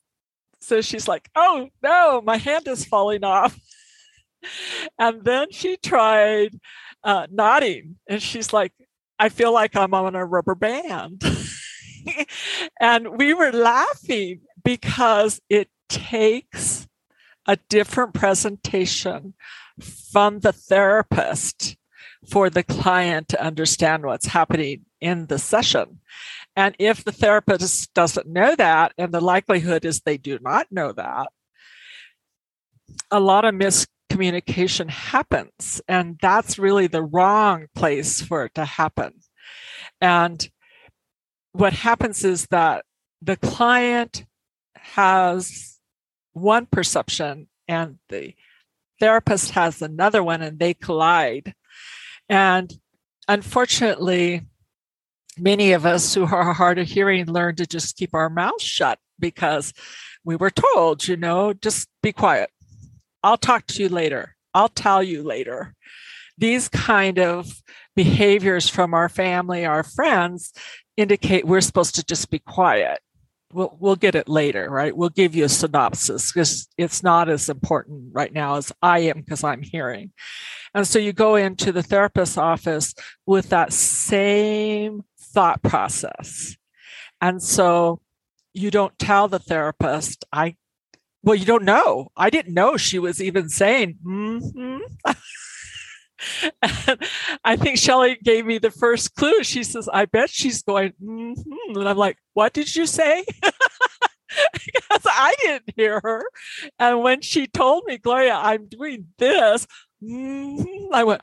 So 0.61 0.81
she's 0.81 1.09
like, 1.09 1.29
oh, 1.35 1.69
no, 1.83 2.21
my 2.21 2.37
hand 2.37 2.69
is 2.69 2.85
falling 2.85 3.25
off. 3.25 3.59
and 4.99 5.25
then 5.25 5.49
she 5.51 5.77
tried 5.77 6.59
uh, 7.03 7.27
nodding, 7.31 7.97
and 8.09 8.23
she's 8.23 8.53
like, 8.53 8.73
I 9.19 9.29
feel 9.29 9.53
like 9.53 9.77
I'm 9.77 9.95
on 9.95 10.15
a 10.15 10.25
rubber 10.25 10.55
band. 10.55 11.23
and 12.81 13.19
we 13.19 13.35
were 13.35 13.53
laughing 13.53 14.41
because 14.65 15.41
it 15.49 15.69
takes 15.89 16.87
a 17.51 17.59
different 17.69 18.15
presentation 18.15 19.35
from 20.13 20.39
the 20.39 20.53
therapist 20.53 21.77
for 22.31 22.49
the 22.49 22.63
client 22.63 23.27
to 23.29 23.43
understand 23.43 24.07
what's 24.07 24.27
happening 24.27 24.85
in 25.01 25.27
the 25.27 25.37
session. 25.37 25.99
And 26.55 26.77
if 26.79 27.03
the 27.03 27.11
therapist 27.11 27.93
doesn't 27.93 28.29
know 28.29 28.55
that, 28.55 28.93
and 28.97 29.13
the 29.13 29.21
likelihood 29.21 29.85
is 29.85 29.99
they 30.01 30.17
do 30.17 30.39
not 30.41 30.69
know 30.71 30.93
that, 30.93 31.27
a 33.11 33.19
lot 33.19 33.45
of 33.45 33.57
miscommunication 33.57 34.89
happens. 34.89 35.83
And 35.89 36.21
that's 36.23 36.57
really 36.57 36.87
the 36.87 37.03
wrong 37.03 37.67
place 37.75 38.23
for 38.23 38.45
it 38.45 38.55
to 38.55 38.65
happen. 38.65 39.15
And 40.01 40.49
what 41.51 41.73
happens 41.73 42.23
is 42.25 42.47
that 42.53 42.85
the 43.21 43.37
client 43.37 44.25
has 44.77 45.80
one 46.33 46.67
perception 46.67 47.49
and 47.69 47.99
the 48.09 48.35
therapist 48.99 49.53
has 49.53 49.83
another 49.83 50.23
one 50.23 50.43
and 50.43 50.59
they 50.59 50.75
collide. 50.75 51.55
And 52.29 52.73
unfortunately, 53.29 54.43
many 55.39 55.73
of 55.73 55.87
us 55.87 56.15
who 56.15 56.25
are 56.25 56.53
hard 56.53 56.79
of 56.79 56.87
hearing 56.87 57.27
learn 57.27 57.57
to 57.57 57.67
just 57.67 57.97
keep 57.97 58.15
our 58.15 58.31
mouths 58.31 58.63
shut 58.63 58.99
because 59.19 59.73
we 60.25 60.37
were 60.37 60.51
told, 60.51 61.07
you 61.09 61.17
know, 61.17 61.53
just 61.53 61.89
be 62.03 62.13
quiet. 62.13 62.51
I'll 63.23 63.39
talk 63.39 63.67
to 63.69 63.83
you 63.83 63.89
later. 63.89 64.37
I'll 64.55 64.69
tell 64.69 65.03
you 65.03 65.23
later. 65.23 65.75
These 66.39 66.69
kind 66.69 67.19
of 67.19 67.63
behaviors 67.95 68.69
from 68.69 68.95
our 68.95 69.09
family, 69.09 69.67
our 69.67 69.83
friends 69.83 70.53
indicate 70.97 71.47
we're 71.47 71.61
supposed 71.61 71.95
to 71.97 72.05
just 72.05 72.31
be 72.31 72.39
quiet. 72.39 73.01
We'll, 73.53 73.77
we'll 73.81 73.97
get 73.97 74.15
it 74.15 74.29
later, 74.29 74.71
right? 74.71 74.97
We'll 74.97 75.09
give 75.09 75.35
you 75.35 75.45
a 75.45 75.49
synopsis 75.49 76.33
because 76.33 76.69
it's 76.79 77.03
not 77.03 77.29
as 77.29 77.49
important 77.49 78.11
right 78.13 78.33
now 78.33 78.57
as 78.57 78.73
I 78.81 79.01
am 79.01 79.21
because 79.21 79.43
I'm 79.43 79.63
hearing. 79.63 80.13
And 80.73 80.87
so 80.87 80.99
you 81.01 81.13
go 81.13 81.35
into 81.35 81.73
the 81.73 81.83
therapist's 81.83 82.39
office 82.39 82.95
with 83.27 83.49
that 83.49 83.73
same 83.73 85.03
thought 85.19 85.63
process. 85.63 86.57
And 87.21 87.43
so 87.43 88.01
you 88.53 88.71
don't 88.71 88.99
tell 88.99 89.29
the 89.29 89.39
therapist, 89.39 90.25
I, 90.33 90.57
well, 91.23 91.35
you 91.35 91.45
don't 91.45 91.65
know. 91.65 92.11
I 92.17 92.31
didn't 92.31 92.55
know 92.55 92.77
she 92.77 92.99
was 92.99 93.21
even 93.21 93.49
saying, 93.49 93.99
mm-hmm. 94.05 94.79
I 97.45 97.57
think 97.57 97.79
Shelly 97.79 98.19
gave 98.23 98.47
me 98.47 98.59
the 98.59 98.71
first 98.71 99.15
clue. 99.15 99.43
She 99.43 99.65
says, 99.65 99.89
I 99.93 100.07
bet 100.07 100.31
she's 100.31 100.63
going, 100.63 100.93
mm-hmm. 101.03 101.79
and 101.79 101.89
I'm 101.89 101.97
like, 101.97 102.19
what 102.35 102.53
did 102.53 102.75
you 102.75 102.87
say? 102.87 103.25
because 104.31 105.07
I 105.07 105.35
didn't 105.43 105.75
hear 105.77 106.01
her. 106.03 106.25
And 106.79 107.03
when 107.03 107.21
she 107.21 107.47
told 107.47 107.85
me, 107.87 107.99
Gloria, 107.99 108.35
I'm 108.35 108.67
doing 108.67 109.07
this, 109.19 109.67
mm-hmm. 110.03 110.93
I 110.93 111.05
went, 111.05 111.23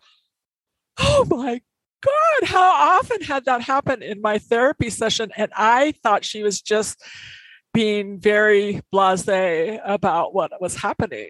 oh 0.99 1.25
my 1.29 1.61
God, 2.01 2.47
how 2.47 2.97
often 2.99 3.21
had 3.21 3.45
that 3.45 3.61
happen 3.61 4.01
in 4.01 4.21
my 4.21 4.37
therapy 4.39 4.89
session? 4.89 5.31
And 5.35 5.51
I 5.55 5.93
thought 6.03 6.25
she 6.25 6.43
was 6.43 6.61
just 6.61 7.01
being 7.73 8.19
very 8.19 8.81
blase 8.91 9.27
about 9.27 10.33
what 10.33 10.59
was 10.61 10.75
happening. 10.75 11.29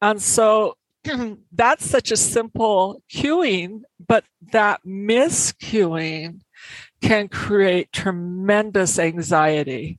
And 0.00 0.20
so 0.20 0.76
that's 1.52 1.88
such 1.88 2.10
a 2.10 2.16
simple 2.16 3.02
cueing, 3.10 3.82
but 4.06 4.24
that 4.52 4.80
miscueing 4.84 6.40
can 7.00 7.28
create 7.28 7.92
tremendous 7.92 8.98
anxiety, 8.98 9.98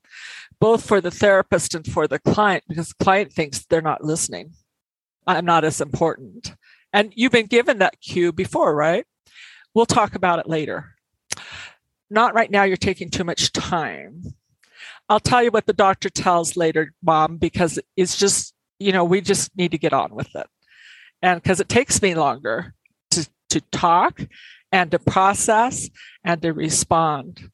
both 0.60 0.86
for 0.86 1.00
the 1.02 1.12
therapist 1.12 1.76
and 1.76 1.86
for 1.86 2.08
the 2.08 2.20
client, 2.20 2.64
because 2.68 2.90
the 2.90 3.04
client 3.04 3.32
thinks 3.32 3.66
they're 3.66 3.82
not 3.82 4.04
listening. 4.04 4.54
I'm 5.26 5.46
not 5.46 5.64
as 5.64 5.80
important. 5.80 6.54
And 6.92 7.14
you've 7.16 7.32
been 7.32 7.46
given 7.46 7.80
that 7.80 8.02
cue 8.02 8.32
before, 8.34 8.76
right? 8.76 9.06
We'll 9.74 9.86
talk 9.86 10.16
about 10.16 10.40
it 10.40 10.50
later. 10.50 10.96
Not 12.10 12.34
right 12.34 12.50
now, 12.50 12.64
you're 12.64 12.78
taking 12.78 13.10
too 13.10 13.24
much 13.24 13.52
time. 13.52 14.24
I'll 15.08 15.20
tell 15.20 15.44
you 15.44 15.52
what 15.52 15.68
the 15.68 15.74
doctor 15.74 16.10
tells 16.10 16.58
later, 16.58 16.94
mom, 17.04 17.38
because 17.38 17.80
it's 17.96 18.18
just, 18.18 18.54
you 18.80 18.92
know, 18.92 19.04
we 19.04 19.22
just 19.22 19.56
need 19.56 19.72
to 19.72 19.78
get 19.78 19.94
on 19.94 20.14
with 20.14 20.36
it. 20.36 20.48
And 21.22 21.42
because 21.42 21.60
it 21.60 21.70
takes 21.70 22.02
me 22.02 22.16
longer 22.16 22.74
to, 23.12 23.28
to 23.50 23.62
talk 23.72 24.22
and 24.72 24.92
to 24.92 25.00
process 25.00 25.90
and 26.24 26.42
to 26.42 26.54
respond. 26.54 27.50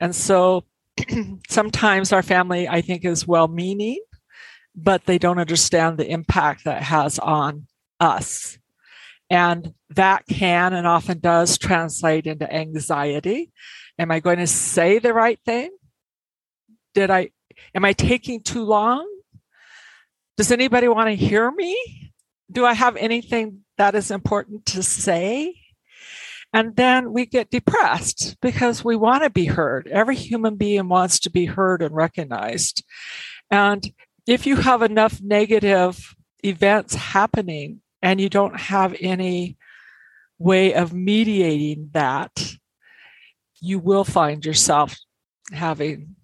And 0.00 0.14
so 0.14 0.64
sometimes 1.48 2.12
our 2.12 2.22
family, 2.22 2.68
I 2.68 2.80
think, 2.80 3.04
is 3.04 3.26
well 3.26 3.48
meaning, 3.48 4.00
but 4.74 5.04
they 5.06 5.18
don't 5.18 5.38
understand 5.38 5.98
the 5.98 6.10
impact 6.10 6.64
that 6.64 6.82
has 6.82 7.18
on 7.18 7.66
us. 8.00 8.58
And 9.30 9.74
that 9.90 10.26
can 10.26 10.72
and 10.72 10.86
often 10.86 11.18
does 11.18 11.58
translate 11.58 12.26
into 12.26 12.52
anxiety. 12.52 13.52
Am 13.98 14.10
I 14.10 14.20
going 14.20 14.38
to 14.38 14.46
say 14.46 14.98
the 14.98 15.14
right 15.14 15.38
thing? 15.44 15.70
Did 16.94 17.10
I, 17.10 17.30
am 17.74 17.84
I 17.84 17.92
taking 17.92 18.42
too 18.42 18.64
long? 18.64 19.08
Does 20.36 20.50
anybody 20.50 20.88
want 20.88 21.08
to 21.08 21.14
hear 21.14 21.50
me? 21.50 22.03
Do 22.54 22.64
I 22.64 22.72
have 22.72 22.96
anything 22.96 23.64
that 23.76 23.94
is 23.94 24.10
important 24.10 24.64
to 24.66 24.82
say? 24.82 25.54
And 26.52 26.76
then 26.76 27.12
we 27.12 27.26
get 27.26 27.50
depressed 27.50 28.36
because 28.40 28.84
we 28.84 28.94
want 28.94 29.24
to 29.24 29.30
be 29.30 29.46
heard. 29.46 29.88
Every 29.88 30.14
human 30.14 30.54
being 30.54 30.88
wants 30.88 31.18
to 31.20 31.30
be 31.30 31.46
heard 31.46 31.82
and 31.82 31.94
recognized. 31.94 32.84
And 33.50 33.92
if 34.26 34.46
you 34.46 34.56
have 34.56 34.80
enough 34.80 35.20
negative 35.20 36.14
events 36.44 36.94
happening 36.94 37.80
and 38.00 38.20
you 38.20 38.28
don't 38.28 38.58
have 38.58 38.94
any 39.00 39.56
way 40.38 40.74
of 40.74 40.92
mediating 40.92 41.90
that, 41.92 42.54
you 43.60 43.80
will 43.80 44.04
find 44.04 44.44
yourself 44.44 44.96
having, 45.52 46.14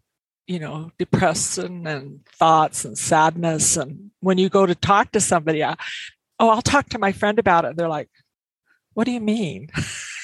you 0.46 0.60
know, 0.60 0.92
depression 0.96 1.88
and 1.88 2.20
thoughts 2.38 2.84
and 2.84 2.96
sadness. 2.96 3.76
And 3.76 4.12
when 4.20 4.38
you 4.38 4.48
go 4.48 4.64
to 4.64 4.74
talk 4.76 5.10
to 5.12 5.20
somebody, 5.20 5.64
oh, 6.40 6.48
I'll 6.48 6.62
talk 6.62 6.88
to 6.88 6.98
my 6.98 7.12
friend 7.12 7.38
about 7.38 7.66
it. 7.66 7.76
They're 7.76 7.88
like, 7.88 8.08
what 8.94 9.04
do 9.04 9.12
you 9.12 9.20
mean? 9.20 9.68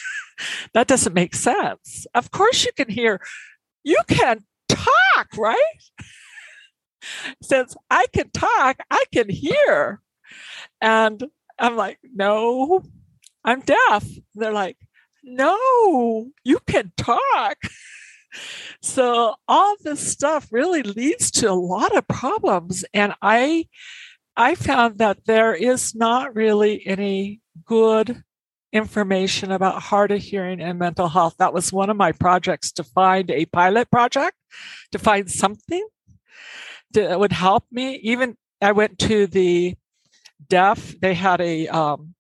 that 0.74 0.88
doesn't 0.88 1.12
make 1.12 1.35
sense. 1.35 2.07
Of 2.14 2.31
course, 2.31 2.64
you 2.64 2.72
can 2.74 2.88
hear, 2.88 3.20
you 3.85 4.00
can 4.09 4.40
talk, 4.68 5.29
right? 5.37 5.62
Since 7.42 7.76
I 7.90 8.07
can 8.12 8.31
talk, 8.31 8.79
I 8.90 9.05
can 9.12 9.29
hear. 9.29 10.00
And 10.81 11.22
I'm 11.59 11.76
like, 11.76 11.98
no, 12.02 12.83
I'm 13.44 13.61
deaf. 13.61 14.05
They're 14.35 14.52
like, 14.52 14.79
no, 15.22 16.31
you 16.44 16.59
can 16.66 16.92
talk. 16.96 17.59
so 18.83 19.35
all 19.46 19.76
this 19.83 20.00
stuff 20.00 20.48
really 20.50 20.83
leads 20.83 21.31
to 21.33 21.50
a 21.50 21.52
lot 21.52 21.96
of 21.96 22.09
problems. 22.09 22.85
And 22.94 23.14
I 23.20 23.66
I 24.37 24.55
found 24.55 24.99
that 24.99 25.25
there 25.27 25.55
is 25.55 25.94
not 25.94 26.35
really 26.35 26.87
any 26.87 27.40
good 27.64 28.22
information 28.72 29.51
about 29.51 29.83
hard 29.83 30.11
of 30.11 30.20
hearing 30.20 30.61
and 30.61 30.79
mental 30.79 31.09
health. 31.09 31.37
That 31.38 31.55
was 31.55 31.72
one 31.72 31.88
of 31.88 31.96
my 31.96 32.12
projects 32.12 32.72
to 32.72 32.85
find 32.85 33.31
a 33.31 33.46
pilot 33.46 33.90
project, 33.90 34.37
to 34.92 34.99
find 34.99 35.31
something 35.31 35.87
that 36.92 37.18
would 37.18 37.33
help 37.33 37.64
me. 37.70 37.96
Even 38.03 38.37
I 38.61 38.72
went 38.72 38.99
to 39.01 39.27
the 39.27 39.75
deaf. 40.49 40.94
They 41.01 41.14
had 41.14 41.40
a 41.40 41.68
um, 41.68 42.14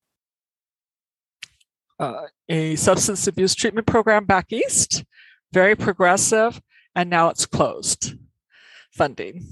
uh, 1.98 2.26
a 2.48 2.76
substance 2.76 3.26
abuse 3.26 3.54
treatment 3.54 3.86
program 3.86 4.24
back 4.24 4.52
east, 4.52 5.04
very 5.52 5.74
progressive, 5.74 6.60
and 6.94 7.10
now 7.10 7.28
it's 7.28 7.46
closed 7.46 8.14
funding. 8.90 9.46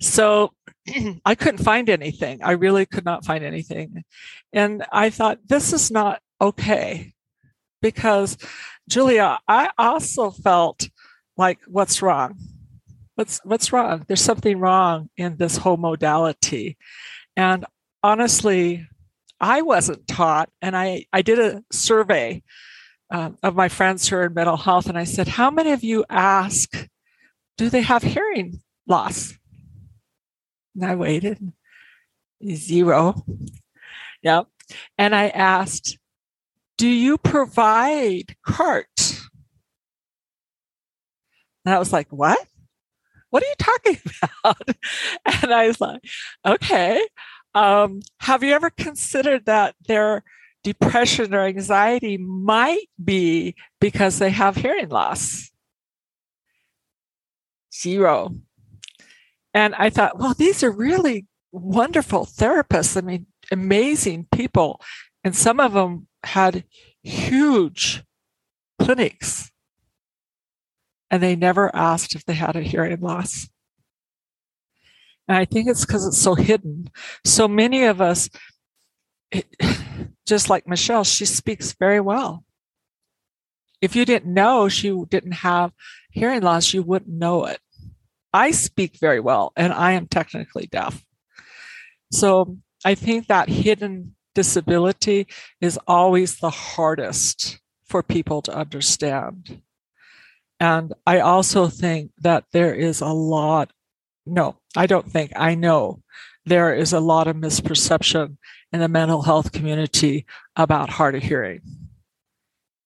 So 0.00 0.52
I 1.24 1.34
couldn't 1.34 1.64
find 1.64 1.88
anything. 1.88 2.40
I 2.42 2.52
really 2.52 2.86
could 2.86 3.04
not 3.04 3.24
find 3.24 3.44
anything. 3.44 4.04
And 4.52 4.84
I 4.92 5.10
thought, 5.10 5.38
this 5.46 5.72
is 5.72 5.90
not 5.90 6.20
okay. 6.40 7.12
Because, 7.82 8.36
Julia, 8.88 9.38
I 9.48 9.70
also 9.78 10.30
felt 10.30 10.88
like, 11.36 11.58
what's 11.66 12.02
wrong? 12.02 12.38
What's, 13.14 13.40
what's 13.44 13.72
wrong? 13.72 14.04
There's 14.06 14.20
something 14.20 14.58
wrong 14.58 15.08
in 15.16 15.36
this 15.36 15.56
whole 15.56 15.76
modality. 15.76 16.76
And 17.36 17.64
honestly, 18.02 18.86
I 19.40 19.62
wasn't 19.62 20.06
taught. 20.06 20.50
And 20.60 20.76
I, 20.76 21.06
I 21.12 21.22
did 21.22 21.38
a 21.38 21.62
survey 21.72 22.42
um, 23.10 23.38
of 23.42 23.56
my 23.56 23.68
friends 23.68 24.08
who 24.08 24.16
are 24.16 24.24
in 24.26 24.34
mental 24.34 24.56
health, 24.56 24.86
and 24.86 24.96
I 24.96 25.04
said, 25.04 25.26
How 25.28 25.50
many 25.50 25.72
of 25.72 25.82
you 25.82 26.04
ask, 26.08 26.86
do 27.58 27.68
they 27.68 27.82
have 27.82 28.02
hearing 28.02 28.60
loss? 28.86 29.34
And 30.74 30.84
I 30.84 30.94
waited, 30.94 31.52
zero. 32.48 33.24
Yep. 34.22 34.46
And 34.98 35.14
I 35.14 35.28
asked, 35.28 35.98
Do 36.78 36.88
you 36.88 37.18
provide 37.18 38.36
CART? 38.46 39.20
And 41.64 41.74
I 41.74 41.78
was 41.78 41.92
like, 41.92 42.08
What? 42.10 42.38
What 43.30 43.42
are 43.42 43.46
you 43.46 43.54
talking 43.58 43.98
about? 44.44 44.68
and 45.42 45.52
I 45.52 45.66
was 45.66 45.80
like, 45.80 46.02
Okay. 46.46 47.06
Um, 47.54 48.00
have 48.20 48.44
you 48.44 48.52
ever 48.52 48.70
considered 48.70 49.46
that 49.46 49.74
their 49.88 50.22
depression 50.62 51.34
or 51.34 51.44
anxiety 51.44 52.16
might 52.16 52.88
be 53.02 53.56
because 53.80 54.18
they 54.18 54.30
have 54.30 54.54
hearing 54.56 54.88
loss? 54.88 55.50
Zero. 57.74 58.34
And 59.54 59.74
I 59.74 59.90
thought, 59.90 60.18
well, 60.18 60.34
these 60.34 60.62
are 60.62 60.70
really 60.70 61.26
wonderful 61.52 62.26
therapists. 62.26 62.96
I 62.96 63.00
mean, 63.00 63.26
amazing 63.50 64.28
people. 64.32 64.80
And 65.24 65.34
some 65.34 65.60
of 65.60 65.72
them 65.72 66.06
had 66.24 66.64
huge 67.02 68.04
clinics. 68.78 69.50
And 71.10 71.22
they 71.22 71.34
never 71.34 71.74
asked 71.74 72.14
if 72.14 72.24
they 72.24 72.34
had 72.34 72.54
a 72.56 72.62
hearing 72.62 73.00
loss. 73.00 73.48
And 75.26 75.36
I 75.36 75.44
think 75.44 75.68
it's 75.68 75.84
because 75.84 76.06
it's 76.06 76.18
so 76.18 76.34
hidden. 76.34 76.90
So 77.24 77.48
many 77.48 77.84
of 77.84 78.00
us, 78.00 78.28
just 80.26 80.48
like 80.50 80.68
Michelle, 80.68 81.04
she 81.04 81.24
speaks 81.24 81.72
very 81.72 82.00
well. 82.00 82.44
if 83.80 83.96
you 83.96 84.04
didn't 84.04 84.32
know 84.32 84.68
she 84.68 84.90
didn't 85.08 85.32
have 85.32 85.72
hearing 86.10 86.42
loss, 86.42 86.74
you 86.74 86.82
wouldn't 86.82 87.16
know 87.16 87.46
it. 87.46 87.60
I 88.32 88.50
speak 88.52 88.98
very 89.00 89.20
well 89.20 89.52
and 89.56 89.72
I 89.72 89.92
am 89.92 90.06
technically 90.06 90.68
deaf. 90.70 91.04
So 92.12 92.58
I 92.84 92.94
think 92.94 93.26
that 93.26 93.48
hidden 93.48 94.14
disability 94.34 95.26
is 95.60 95.78
always 95.86 96.36
the 96.36 96.50
hardest 96.50 97.58
for 97.84 98.02
people 98.02 98.42
to 98.42 98.56
understand. 98.56 99.62
And 100.60 100.92
I 101.06 101.20
also 101.20 101.68
think 101.68 102.12
that 102.18 102.44
there 102.52 102.74
is 102.74 103.00
a 103.00 103.08
lot, 103.08 103.72
no, 104.26 104.58
I 104.76 104.86
don't 104.86 105.10
think, 105.10 105.32
I 105.34 105.54
know 105.54 106.02
there 106.44 106.74
is 106.74 106.92
a 106.92 107.00
lot 107.00 107.26
of 107.26 107.36
misperception 107.36 108.36
in 108.72 108.80
the 108.80 108.88
mental 108.88 109.22
health 109.22 109.52
community 109.52 110.26
about 110.56 110.90
hard 110.90 111.14
of 111.14 111.22
hearing. 111.22 111.60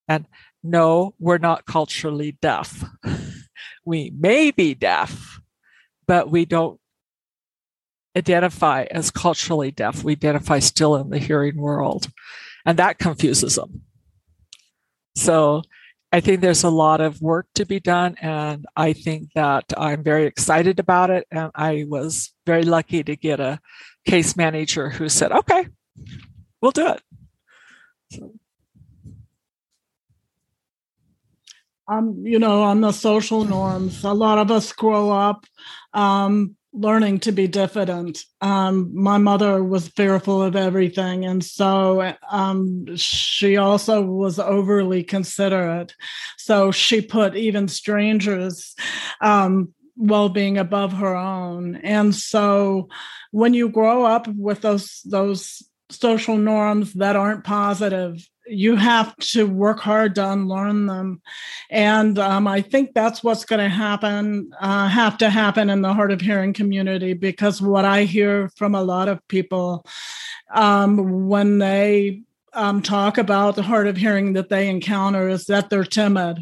And 0.07 0.25
no, 0.63 1.13
we're 1.19 1.37
not 1.37 1.65
culturally 1.65 2.37
deaf. 2.41 2.83
we 3.85 4.11
may 4.17 4.51
be 4.51 4.73
deaf, 4.73 5.34
but 6.07 6.29
we 6.29 6.45
don't 6.45 6.79
identify 8.17 8.83
as 8.91 9.11
culturally 9.11 9.71
deaf. 9.71 10.03
We 10.03 10.13
identify 10.13 10.59
still 10.59 10.95
in 10.95 11.09
the 11.09 11.19
hearing 11.19 11.57
world. 11.57 12.07
And 12.65 12.79
that 12.79 12.97
confuses 12.97 13.55
them. 13.55 13.81
So 15.15 15.63
I 16.11 16.21
think 16.21 16.41
there's 16.41 16.63
a 16.63 16.69
lot 16.69 17.01
of 17.01 17.21
work 17.21 17.47
to 17.55 17.65
be 17.65 17.79
done. 17.79 18.15
And 18.21 18.65
I 18.75 18.93
think 18.93 19.33
that 19.35 19.65
I'm 19.77 20.03
very 20.03 20.25
excited 20.25 20.79
about 20.79 21.09
it. 21.09 21.27
And 21.29 21.51
I 21.55 21.85
was 21.87 22.33
very 22.45 22.63
lucky 22.63 23.03
to 23.03 23.15
get 23.15 23.39
a 23.39 23.59
case 24.05 24.35
manager 24.35 24.89
who 24.89 25.09
said, 25.09 25.31
okay, 25.31 25.67
we'll 26.61 26.71
do 26.71 26.87
it. 26.87 27.01
So. 28.11 28.33
Um, 31.87 32.23
you 32.25 32.39
know, 32.39 32.63
on 32.63 32.81
the 32.81 32.91
social 32.91 33.43
norms, 33.43 34.03
a 34.03 34.13
lot 34.13 34.39
of 34.39 34.49
us 34.49 34.73
grow 34.73 35.11
up 35.11 35.45
um, 35.93 36.55
learning 36.73 37.19
to 37.19 37.31
be 37.31 37.47
diffident. 37.47 38.19
Um, 38.41 38.91
my 38.93 39.17
mother 39.17 39.63
was 39.63 39.87
fearful 39.89 40.41
of 40.41 40.55
everything. 40.55 41.25
And 41.25 41.43
so 41.43 42.13
um, 42.29 42.85
she 42.95 43.57
also 43.57 44.01
was 44.01 44.39
overly 44.39 45.03
considerate. 45.03 45.95
So 46.37 46.71
she 46.71 47.01
put 47.01 47.35
even 47.35 47.67
strangers' 47.67 48.75
um, 49.21 49.73
well 49.95 50.29
being 50.29 50.57
above 50.57 50.93
her 50.93 51.15
own. 51.15 51.77
And 51.77 52.13
so 52.13 52.89
when 53.31 53.53
you 53.53 53.69
grow 53.69 54.03
up 54.03 54.27
with 54.27 54.61
those, 54.61 55.01
those 55.05 55.63
social 55.89 56.37
norms 56.37 56.93
that 56.93 57.15
aren't 57.15 57.45
positive, 57.45 58.27
you 58.47 58.75
have 58.75 59.15
to 59.17 59.45
work 59.45 59.79
hard 59.79 60.15
to 60.15 60.31
unlearn 60.31 60.85
them 60.85 61.21
and 61.69 62.19
um, 62.19 62.47
i 62.47 62.61
think 62.61 62.93
that's 62.93 63.23
what's 63.23 63.45
going 63.45 63.61
to 63.61 63.69
happen 63.69 64.51
uh, 64.59 64.87
have 64.87 65.17
to 65.17 65.29
happen 65.29 65.69
in 65.69 65.81
the 65.81 65.93
hard 65.93 66.11
of 66.11 66.21
hearing 66.21 66.53
community 66.53 67.13
because 67.13 67.61
what 67.61 67.85
i 67.85 68.03
hear 68.03 68.49
from 68.49 68.75
a 68.75 68.83
lot 68.83 69.07
of 69.07 69.25
people 69.27 69.85
um, 70.53 71.27
when 71.27 71.57
they 71.57 72.21
um, 72.53 72.81
talk 72.81 73.17
about 73.17 73.55
the 73.55 73.63
hard 73.63 73.87
of 73.87 73.97
hearing 73.97 74.33
that 74.33 74.49
they 74.49 74.69
encounter 74.69 75.27
is 75.27 75.45
that 75.45 75.69
they're 75.69 75.83
timid 75.83 76.39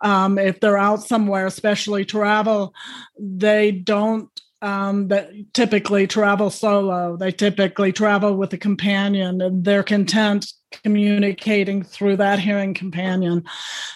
um, 0.00 0.38
if 0.38 0.60
they're 0.60 0.78
out 0.78 1.02
somewhere 1.02 1.46
especially 1.46 2.04
travel 2.04 2.74
they 3.18 3.70
don't 3.70 4.30
um, 4.64 5.08
that 5.08 5.30
typically 5.52 6.06
travel 6.06 6.48
solo. 6.48 7.18
They 7.18 7.32
typically 7.32 7.92
travel 7.92 8.34
with 8.34 8.50
a 8.54 8.56
companion 8.56 9.42
and 9.42 9.62
they're 9.62 9.82
content 9.82 10.50
communicating 10.82 11.82
through 11.82 12.16
that 12.16 12.38
hearing 12.38 12.74
companion. 12.74 13.44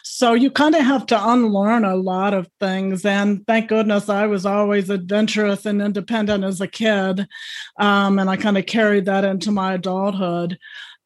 So 0.03 0.35
you 0.35 0.51
kind 0.51 0.75
of 0.75 0.83
have 0.83 1.07
to 1.07 1.29
unlearn 1.31 1.85
a 1.85 1.97
lot 1.97 2.35
of 2.35 2.49
things. 2.61 3.05
And 3.05 3.47
thank 3.47 3.69
goodness 3.69 4.09
I 4.09 4.27
was 4.27 4.45
always 4.45 4.91
adventurous 4.91 5.65
and 5.67 5.81
independent 5.81 6.45
as 6.45 6.61
a 6.61 6.67
kid. 6.69 7.27
Um, 7.79 8.19
and 8.19 8.29
I 8.29 8.37
kind 8.37 8.59
of 8.59 8.67
carried 8.67 9.05
that 9.07 9.25
into 9.25 9.51
my 9.51 9.75
adulthood. 9.75 10.59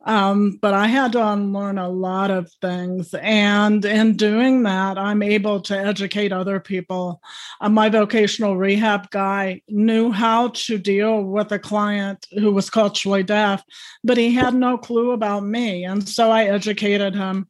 Um, 0.04 0.58
but 0.60 0.74
I 0.74 0.86
had 0.88 1.12
to 1.12 1.26
unlearn 1.26 1.78
a 1.78 1.88
lot 1.88 2.30
of 2.30 2.50
things. 2.60 3.14
And 3.14 3.84
in 3.84 4.16
doing 4.16 4.64
that, 4.64 4.98
I'm 4.98 5.22
able 5.22 5.60
to 5.62 5.78
educate 5.78 6.32
other 6.32 6.58
people. 6.58 7.20
Uh, 7.60 7.68
my 7.68 7.88
vocational 7.88 8.56
rehab 8.56 9.10
guy 9.10 9.62
knew 9.68 10.10
how 10.10 10.48
to 10.48 10.78
deal 10.78 11.22
with 11.22 11.52
a 11.52 11.58
client 11.58 12.26
who 12.32 12.52
was 12.52 12.70
culturally 12.70 13.22
deaf, 13.22 13.62
but 14.02 14.16
he 14.16 14.34
had 14.34 14.54
no 14.54 14.76
clue 14.76 15.12
about 15.12 15.44
me. 15.44 15.84
And 15.84 16.08
so 16.08 16.30
I 16.30 16.44
educated 16.44 17.14
him 17.14 17.48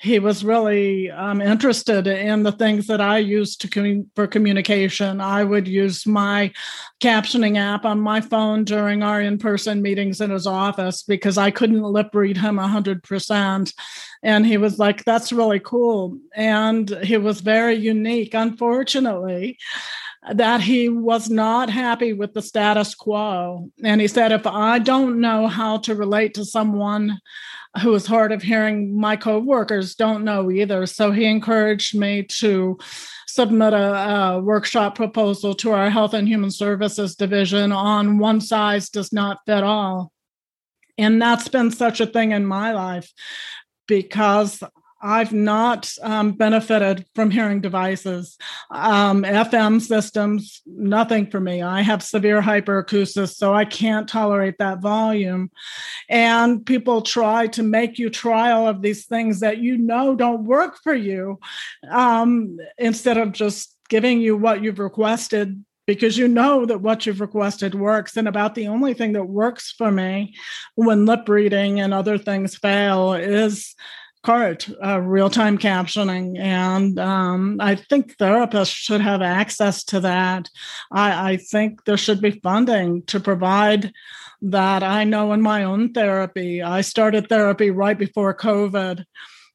he 0.00 0.18
was 0.18 0.42
really 0.42 1.10
um, 1.10 1.42
interested 1.42 2.06
in 2.06 2.42
the 2.42 2.52
things 2.52 2.86
that 2.86 3.02
I 3.02 3.18
used 3.18 3.60
to 3.60 3.68
com- 3.68 4.10
for 4.14 4.26
communication. 4.26 5.20
I 5.20 5.44
would 5.44 5.68
use 5.68 6.06
my 6.06 6.52
captioning 7.00 7.58
app 7.58 7.84
on 7.84 8.00
my 8.00 8.22
phone 8.22 8.64
during 8.64 9.02
our 9.02 9.20
in-person 9.20 9.82
meetings 9.82 10.22
in 10.22 10.30
his 10.30 10.46
office 10.46 11.02
because 11.02 11.36
I 11.36 11.50
couldn't 11.50 11.82
lip 11.82 12.14
read 12.14 12.38
him 12.38 12.56
hundred 12.56 13.02
percent, 13.02 13.74
and 14.22 14.46
he 14.46 14.56
was 14.56 14.78
like, 14.78 15.04
"That's 15.04 15.32
really 15.32 15.60
cool," 15.60 16.18
and 16.34 16.88
he 17.02 17.18
was 17.18 17.42
very 17.42 17.74
unique. 17.74 18.32
Unfortunately. 18.34 19.58
That 20.34 20.60
he 20.60 20.90
was 20.90 21.30
not 21.30 21.70
happy 21.70 22.12
with 22.12 22.34
the 22.34 22.42
status 22.42 22.94
quo. 22.94 23.70
And 23.82 24.02
he 24.02 24.06
said, 24.06 24.32
if 24.32 24.46
I 24.46 24.78
don't 24.78 25.18
know 25.18 25.46
how 25.46 25.78
to 25.78 25.94
relate 25.94 26.34
to 26.34 26.44
someone 26.44 27.18
who 27.82 27.90
was 27.90 28.06
hard 28.06 28.32
of 28.32 28.42
hearing 28.42 28.98
my 28.98 29.16
co-workers 29.16 29.94
don't 29.94 30.24
know 30.24 30.50
either. 30.50 30.86
So 30.86 31.12
he 31.12 31.24
encouraged 31.24 31.94
me 31.94 32.24
to 32.24 32.78
submit 33.28 33.72
a, 33.72 33.94
a, 33.94 34.40
workshop 34.40 34.96
proposal 34.96 35.54
to 35.54 35.70
our 35.70 35.88
health 35.88 36.12
and 36.12 36.26
human 36.26 36.50
services 36.50 37.14
division 37.14 37.70
on 37.70 38.18
one 38.18 38.40
size 38.40 38.90
does 38.90 39.12
not 39.12 39.38
fit 39.46 39.62
all. 39.62 40.12
And 40.98 41.22
that's 41.22 41.48
been 41.48 41.70
such 41.70 42.00
a 42.00 42.06
thing 42.06 42.32
in 42.32 42.44
my 42.44 42.72
life 42.72 43.12
because 43.86 44.62
I've 45.02 45.32
not 45.32 45.92
um, 46.02 46.32
benefited 46.32 47.06
from 47.14 47.30
hearing 47.30 47.60
devices. 47.60 48.36
Um, 48.70 49.22
FM 49.22 49.80
systems, 49.80 50.62
nothing 50.66 51.30
for 51.30 51.40
me. 51.40 51.62
I 51.62 51.80
have 51.82 52.02
severe 52.02 52.42
hyperacusis, 52.42 53.34
so 53.34 53.54
I 53.54 53.64
can't 53.64 54.08
tolerate 54.08 54.58
that 54.58 54.80
volume. 54.80 55.50
And 56.08 56.64
people 56.64 57.02
try 57.02 57.46
to 57.48 57.62
make 57.62 57.98
you 57.98 58.10
try 58.10 58.52
all 58.52 58.68
of 58.68 58.82
these 58.82 59.06
things 59.06 59.40
that 59.40 59.58
you 59.58 59.78
know 59.78 60.14
don't 60.14 60.44
work 60.44 60.78
for 60.82 60.94
you 60.94 61.40
um, 61.90 62.58
instead 62.76 63.16
of 63.16 63.32
just 63.32 63.76
giving 63.88 64.20
you 64.20 64.36
what 64.36 64.62
you've 64.62 64.78
requested 64.78 65.64
because 65.86 66.16
you 66.16 66.28
know 66.28 66.64
that 66.66 66.80
what 66.80 67.04
you've 67.04 67.20
requested 67.20 67.74
works. 67.74 68.16
And 68.16 68.28
about 68.28 68.54
the 68.54 68.68
only 68.68 68.94
thing 68.94 69.12
that 69.14 69.24
works 69.24 69.72
for 69.72 69.90
me 69.90 70.34
when 70.76 71.04
lip 71.04 71.28
reading 71.28 71.80
and 71.80 71.92
other 71.92 72.16
things 72.16 72.56
fail 72.56 73.14
is 73.14 73.74
CART, 74.22 74.68
uh, 74.84 75.00
real 75.00 75.30
time 75.30 75.56
captioning. 75.56 76.38
And 76.38 76.98
um, 76.98 77.56
I 77.60 77.74
think 77.74 78.16
therapists 78.16 78.74
should 78.74 79.00
have 79.00 79.22
access 79.22 79.82
to 79.84 80.00
that. 80.00 80.48
I, 80.92 81.32
I 81.32 81.36
think 81.36 81.84
there 81.84 81.96
should 81.96 82.20
be 82.20 82.40
funding 82.42 83.02
to 83.04 83.20
provide 83.20 83.92
that. 84.42 84.82
I 84.82 85.04
know 85.04 85.32
in 85.32 85.40
my 85.40 85.64
own 85.64 85.92
therapy, 85.92 86.62
I 86.62 86.82
started 86.82 87.28
therapy 87.28 87.70
right 87.70 87.98
before 87.98 88.34
COVID. 88.34 89.04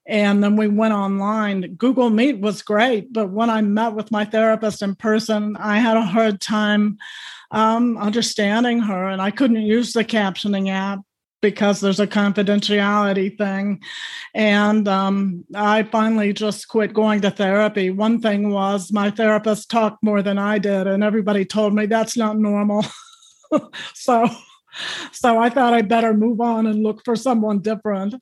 And 0.07 0.43
then 0.43 0.55
we 0.55 0.67
went 0.67 0.93
online. 0.93 1.75
Google 1.75 2.11
Meet 2.11 2.39
was 2.39 2.61
great, 2.61 3.11
but 3.11 3.31
when 3.31 3.49
I 3.49 3.61
met 3.61 3.93
with 3.93 4.11
my 4.11 4.23
therapist 4.23 4.83
in 4.83 4.95
person, 4.95 5.57
I 5.57 5.77
had 5.79 5.97
a 5.97 6.05
hard 6.05 6.41
time 6.41 6.99
um, 7.49 7.97
understanding 7.97 8.81
her, 8.81 9.07
and 9.07 9.21
I 9.21 9.31
couldn't 9.31 9.61
use 9.63 9.93
the 9.93 10.03
captioning 10.03 10.69
app 10.69 10.99
because 11.49 11.79
there's 11.79 11.99
a 11.99 12.07
confidentiality 12.07 13.37
thing. 13.37 13.81
And 14.33 14.87
um, 14.87 15.45
I 15.53 15.83
finally 15.83 16.33
just 16.33 16.67
quit 16.67 16.93
going 16.93 17.21
to 17.21 17.29
therapy. 17.29 17.91
One 17.91 18.19
thing 18.19 18.49
was 18.51 18.91
my 18.91 19.11
therapist 19.11 19.69
talked 19.69 20.03
more 20.03 20.23
than 20.23 20.39
I 20.39 20.57
did, 20.57 20.87
and 20.87 21.03
everybody 21.03 21.45
told 21.45 21.75
me 21.75 21.85
that's 21.85 22.17
not 22.17 22.37
normal. 22.37 22.83
so, 23.93 24.27
so 25.11 25.37
I 25.37 25.49
thought 25.49 25.75
I'd 25.75 25.87
better 25.87 26.13
move 26.13 26.41
on 26.41 26.65
and 26.65 26.81
look 26.81 27.05
for 27.05 27.15
someone 27.15 27.59
different 27.59 28.15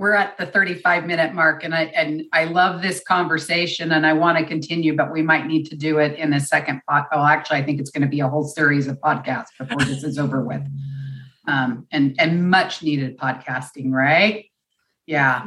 we're 0.00 0.14
at 0.14 0.38
the 0.38 0.46
35 0.46 1.06
minute 1.06 1.34
mark 1.34 1.62
and 1.62 1.74
I 1.74 1.82
and 1.94 2.24
I 2.32 2.44
love 2.44 2.80
this 2.80 3.02
conversation 3.06 3.92
and 3.92 4.06
I 4.06 4.14
want 4.14 4.38
to 4.38 4.46
continue, 4.46 4.96
but 4.96 5.12
we 5.12 5.20
might 5.20 5.46
need 5.46 5.64
to 5.66 5.76
do 5.76 5.98
it 5.98 6.18
in 6.18 6.32
a 6.32 6.40
second 6.40 6.80
pod. 6.88 7.04
Oh, 7.12 7.22
actually, 7.22 7.58
I 7.58 7.64
think 7.64 7.80
it's 7.80 7.90
going 7.90 8.04
to 8.04 8.08
be 8.08 8.20
a 8.20 8.28
whole 8.28 8.44
series 8.44 8.86
of 8.86 8.98
podcasts 8.98 9.50
before 9.58 9.84
this 9.84 10.02
is 10.02 10.18
over 10.18 10.42
with. 10.42 10.66
Um, 11.46 11.86
and 11.92 12.16
and 12.18 12.50
much 12.50 12.82
needed 12.82 13.18
podcasting, 13.18 13.92
right? 13.92 14.46
Yeah, 15.04 15.44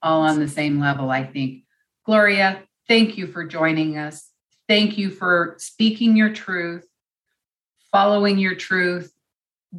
all 0.00 0.20
on 0.20 0.38
the 0.38 0.46
same 0.46 0.78
level, 0.78 1.10
I 1.10 1.24
think. 1.24 1.64
Gloria, 2.04 2.62
thank 2.86 3.18
you 3.18 3.26
for 3.26 3.44
joining 3.44 3.98
us. 3.98 4.30
Thank 4.68 4.96
you 4.96 5.10
for 5.10 5.56
speaking 5.58 6.14
your 6.16 6.32
truth, 6.32 6.86
following 7.90 8.38
your 8.38 8.54
truth, 8.54 9.12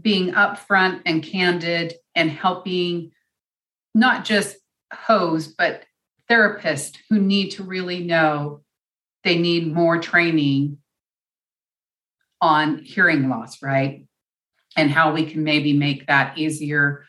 being 0.02 0.34
upfront 0.34 1.04
and 1.06 1.24
candid, 1.24 1.94
and 2.14 2.30
helping 2.30 3.14
not 3.94 4.26
just 4.26 4.58
HoHs, 4.94 5.54
but 5.58 5.84
therapists 6.30 6.98
who 7.10 7.20
need 7.20 7.52
to 7.52 7.64
really 7.64 8.04
know 8.04 8.62
they 9.24 9.38
need 9.38 9.74
more 9.74 10.00
training 10.00 10.78
on 12.40 12.80
hearing 12.84 13.30
loss, 13.30 13.62
right? 13.62 14.06
And 14.76 14.92
how 14.92 15.14
we 15.14 15.26
can 15.26 15.44
maybe 15.44 15.74
make 15.74 16.08
that 16.08 16.38
easier 16.38 17.06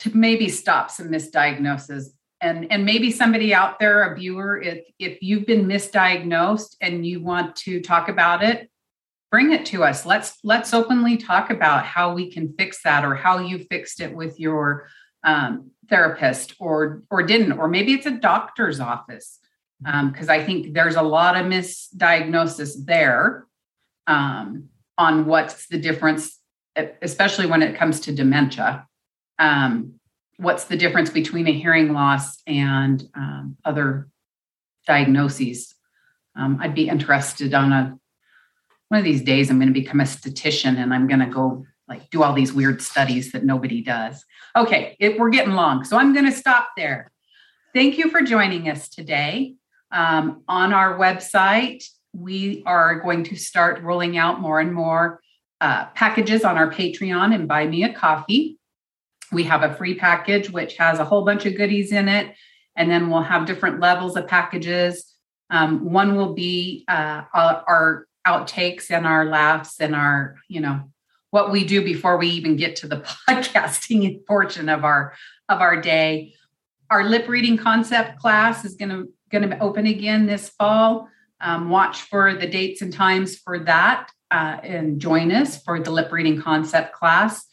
to 0.00 0.16
maybe 0.16 0.48
stop 0.48 0.90
some 0.90 1.08
misdiagnoses. 1.08 2.08
And, 2.40 2.70
and 2.70 2.84
maybe 2.84 3.12
somebody 3.12 3.54
out 3.54 3.78
there, 3.78 4.02
a 4.02 4.14
viewer, 4.14 4.60
if, 4.60 4.84
if 4.98 5.22
you've 5.22 5.46
been 5.46 5.66
misdiagnosed 5.66 6.76
and 6.82 7.06
you 7.06 7.22
want 7.22 7.56
to 7.56 7.80
talk 7.80 8.08
about 8.08 8.42
it, 8.42 8.68
bring 9.30 9.52
it 9.52 9.66
to 9.66 9.84
us. 9.84 10.06
Let's 10.06 10.38
let's 10.44 10.74
openly 10.74 11.16
talk 11.16 11.50
about 11.50 11.84
how 11.84 12.14
we 12.14 12.30
can 12.30 12.54
fix 12.58 12.82
that 12.84 13.04
or 13.04 13.14
how 13.14 13.38
you 13.38 13.58
fixed 13.70 14.00
it 14.00 14.14
with 14.14 14.38
your 14.38 14.88
um, 15.26 15.72
therapist 15.90 16.54
or 16.58 17.02
or 17.10 17.22
didn't, 17.22 17.52
or 17.52 17.68
maybe 17.68 17.92
it's 17.92 18.06
a 18.06 18.10
doctor's 18.12 18.80
office 18.80 19.38
because 19.82 20.28
um, 20.28 20.30
I 20.30 20.42
think 20.42 20.72
there's 20.72 20.96
a 20.96 21.02
lot 21.02 21.36
of 21.36 21.46
misdiagnosis 21.46 22.86
there 22.86 23.46
um, 24.06 24.70
on 24.96 25.26
what's 25.26 25.66
the 25.66 25.78
difference, 25.78 26.40
especially 27.02 27.46
when 27.46 27.62
it 27.62 27.76
comes 27.76 28.00
to 28.00 28.12
dementia. 28.12 28.86
Um, 29.38 29.94
what's 30.38 30.64
the 30.64 30.76
difference 30.76 31.10
between 31.10 31.46
a 31.46 31.52
hearing 31.52 31.92
loss 31.92 32.40
and 32.46 33.06
um, 33.14 33.56
other 33.64 34.08
diagnoses? 34.86 35.74
Um, 36.34 36.58
I'd 36.60 36.74
be 36.74 36.88
interested 36.88 37.52
on 37.52 37.72
a 37.72 37.98
one 38.88 38.98
of 38.98 39.04
these 39.04 39.22
days. 39.22 39.50
I'm 39.50 39.58
going 39.58 39.72
to 39.72 39.78
become 39.78 40.00
a 40.00 40.06
statistician 40.06 40.76
and 40.76 40.94
I'm 40.94 41.08
going 41.08 41.20
to 41.20 41.26
go 41.26 41.66
like 41.88 42.10
do 42.10 42.22
all 42.22 42.32
these 42.32 42.52
weird 42.52 42.82
studies 42.82 43.32
that 43.32 43.44
nobody 43.44 43.80
does. 43.80 44.24
Okay, 44.56 44.96
it, 44.98 45.18
we're 45.18 45.30
getting 45.30 45.54
long, 45.54 45.84
so 45.84 45.96
I'm 45.96 46.12
going 46.12 46.26
to 46.26 46.32
stop 46.32 46.70
there. 46.76 47.10
Thank 47.74 47.98
you 47.98 48.10
for 48.10 48.22
joining 48.22 48.68
us 48.68 48.88
today. 48.88 49.54
Um, 49.92 50.42
on 50.48 50.72
our 50.72 50.98
website, 50.98 51.84
we 52.14 52.62
are 52.66 53.00
going 53.00 53.24
to 53.24 53.36
start 53.36 53.82
rolling 53.82 54.16
out 54.16 54.40
more 54.40 54.60
and 54.60 54.72
more 54.72 55.20
uh, 55.60 55.86
packages 55.94 56.44
on 56.44 56.56
our 56.56 56.70
Patreon 56.70 57.34
and 57.34 57.46
Buy 57.46 57.66
Me 57.66 57.84
a 57.84 57.92
Coffee. 57.92 58.58
We 59.32 59.44
have 59.44 59.62
a 59.62 59.74
free 59.74 59.94
package 59.94 60.50
which 60.50 60.76
has 60.76 60.98
a 60.98 61.04
whole 61.04 61.24
bunch 61.24 61.46
of 61.46 61.56
goodies 61.56 61.92
in 61.92 62.08
it, 62.08 62.34
and 62.76 62.90
then 62.90 63.10
we'll 63.10 63.22
have 63.22 63.46
different 63.46 63.80
levels 63.80 64.16
of 64.16 64.26
packages. 64.26 65.14
Um, 65.50 65.92
one 65.92 66.16
will 66.16 66.34
be 66.34 66.84
uh, 66.88 67.22
our 67.32 68.06
outtakes 68.26 68.90
and 68.90 69.06
our 69.06 69.26
laughs 69.26 69.80
and 69.80 69.94
our, 69.94 70.36
you 70.48 70.60
know, 70.60 70.90
what 71.36 71.50
we 71.50 71.64
do 71.64 71.84
before 71.84 72.16
we 72.16 72.28
even 72.28 72.56
get 72.56 72.76
to 72.76 72.88
the 72.88 72.96
podcasting 73.28 74.24
portion 74.24 74.70
of 74.70 74.84
our 74.84 75.12
of 75.50 75.60
our 75.60 75.78
day. 75.78 76.32
Our 76.90 77.04
lip 77.04 77.28
reading 77.28 77.58
concept 77.58 78.18
class 78.18 78.64
is 78.64 78.74
going 78.74 78.88
to 78.88 79.12
going 79.30 79.50
to 79.50 79.58
open 79.58 79.84
again 79.84 80.24
this 80.24 80.48
fall. 80.48 81.10
Um, 81.42 81.68
watch 81.68 82.00
for 82.00 82.32
the 82.32 82.46
dates 82.46 82.80
and 82.80 82.90
times 82.90 83.36
for 83.36 83.58
that 83.58 84.10
uh, 84.30 84.56
and 84.62 84.98
join 84.98 85.30
us 85.30 85.62
for 85.62 85.78
the 85.78 85.90
lip 85.90 86.10
reading 86.10 86.40
concept 86.40 86.94
class 86.94 87.44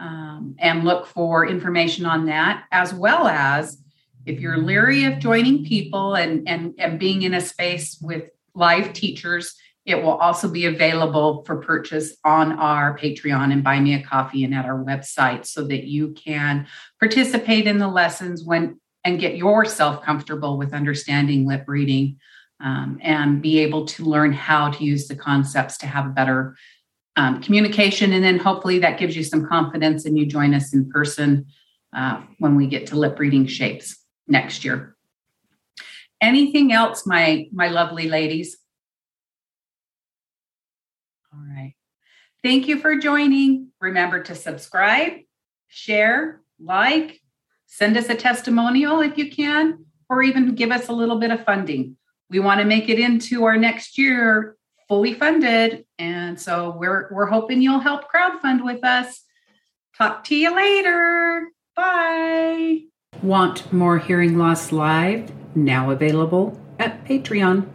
um, 0.00 0.56
and 0.58 0.82
look 0.82 1.06
for 1.06 1.46
information 1.46 2.06
on 2.06 2.26
that, 2.26 2.64
as 2.72 2.92
well 2.92 3.28
as 3.28 3.80
if 4.26 4.40
you're 4.40 4.58
leery 4.58 5.04
of 5.04 5.20
joining 5.20 5.64
people 5.64 6.16
and, 6.16 6.48
and, 6.48 6.74
and 6.78 6.98
being 6.98 7.22
in 7.22 7.34
a 7.34 7.40
space 7.40 7.98
with 8.02 8.30
live 8.56 8.92
teachers, 8.92 9.54
it 9.88 10.02
will 10.02 10.18
also 10.18 10.48
be 10.50 10.66
available 10.66 11.42
for 11.46 11.56
purchase 11.56 12.14
on 12.22 12.52
our 12.52 12.96
Patreon 12.98 13.54
and 13.54 13.64
Buy 13.64 13.80
Me 13.80 13.94
a 13.94 14.02
Coffee 14.02 14.44
and 14.44 14.54
at 14.54 14.66
our 14.66 14.84
website 14.84 15.46
so 15.46 15.66
that 15.66 15.84
you 15.84 16.12
can 16.12 16.66
participate 17.00 17.66
in 17.66 17.78
the 17.78 17.88
lessons 17.88 18.44
when 18.44 18.78
and 19.04 19.18
get 19.18 19.38
yourself 19.38 20.02
comfortable 20.02 20.58
with 20.58 20.74
understanding 20.74 21.46
lip 21.46 21.64
reading 21.66 22.18
um, 22.60 22.98
and 23.00 23.40
be 23.40 23.60
able 23.60 23.86
to 23.86 24.04
learn 24.04 24.30
how 24.30 24.70
to 24.70 24.84
use 24.84 25.08
the 25.08 25.16
concepts 25.16 25.78
to 25.78 25.86
have 25.86 26.04
a 26.04 26.10
better 26.10 26.54
um, 27.16 27.40
communication. 27.40 28.12
And 28.12 28.22
then 28.22 28.38
hopefully 28.38 28.80
that 28.80 28.98
gives 28.98 29.16
you 29.16 29.24
some 29.24 29.46
confidence 29.46 30.04
and 30.04 30.18
you 30.18 30.26
join 30.26 30.52
us 30.52 30.74
in 30.74 30.90
person 30.90 31.46
uh, 31.96 32.20
when 32.38 32.56
we 32.56 32.66
get 32.66 32.88
to 32.88 32.96
lip 32.96 33.18
reading 33.18 33.46
shapes 33.46 34.04
next 34.26 34.66
year. 34.66 34.94
Anything 36.20 36.72
else, 36.72 37.06
my 37.06 37.46
my 37.52 37.68
lovely 37.68 38.10
ladies? 38.10 38.57
All 41.32 41.40
right. 41.40 41.74
Thank 42.42 42.68
you 42.68 42.78
for 42.78 42.96
joining. 42.96 43.68
Remember 43.80 44.22
to 44.22 44.34
subscribe, 44.34 45.12
share, 45.66 46.40
like, 46.60 47.20
send 47.66 47.96
us 47.96 48.08
a 48.08 48.14
testimonial 48.14 49.00
if 49.00 49.18
you 49.18 49.30
can, 49.30 49.84
or 50.08 50.22
even 50.22 50.54
give 50.54 50.70
us 50.70 50.88
a 50.88 50.92
little 50.92 51.18
bit 51.18 51.30
of 51.30 51.44
funding. 51.44 51.96
We 52.30 52.38
want 52.40 52.60
to 52.60 52.66
make 52.66 52.88
it 52.88 52.98
into 52.98 53.44
our 53.44 53.56
next 53.56 53.98
year 53.98 54.56
fully 54.88 55.14
funded. 55.14 55.84
And 55.98 56.40
so 56.40 56.74
we're 56.76 57.08
we're 57.12 57.26
hoping 57.26 57.62
you'll 57.62 57.78
help 57.78 58.10
crowdfund 58.12 58.64
with 58.64 58.84
us. 58.84 59.22
Talk 59.96 60.24
to 60.24 60.36
you 60.36 60.54
later. 60.54 61.48
Bye. 61.76 62.80
Want 63.22 63.72
more 63.72 63.98
hearing 63.98 64.38
loss 64.38 64.72
live? 64.72 65.30
Now 65.54 65.90
available 65.90 66.58
at 66.78 67.04
Patreon. 67.04 67.68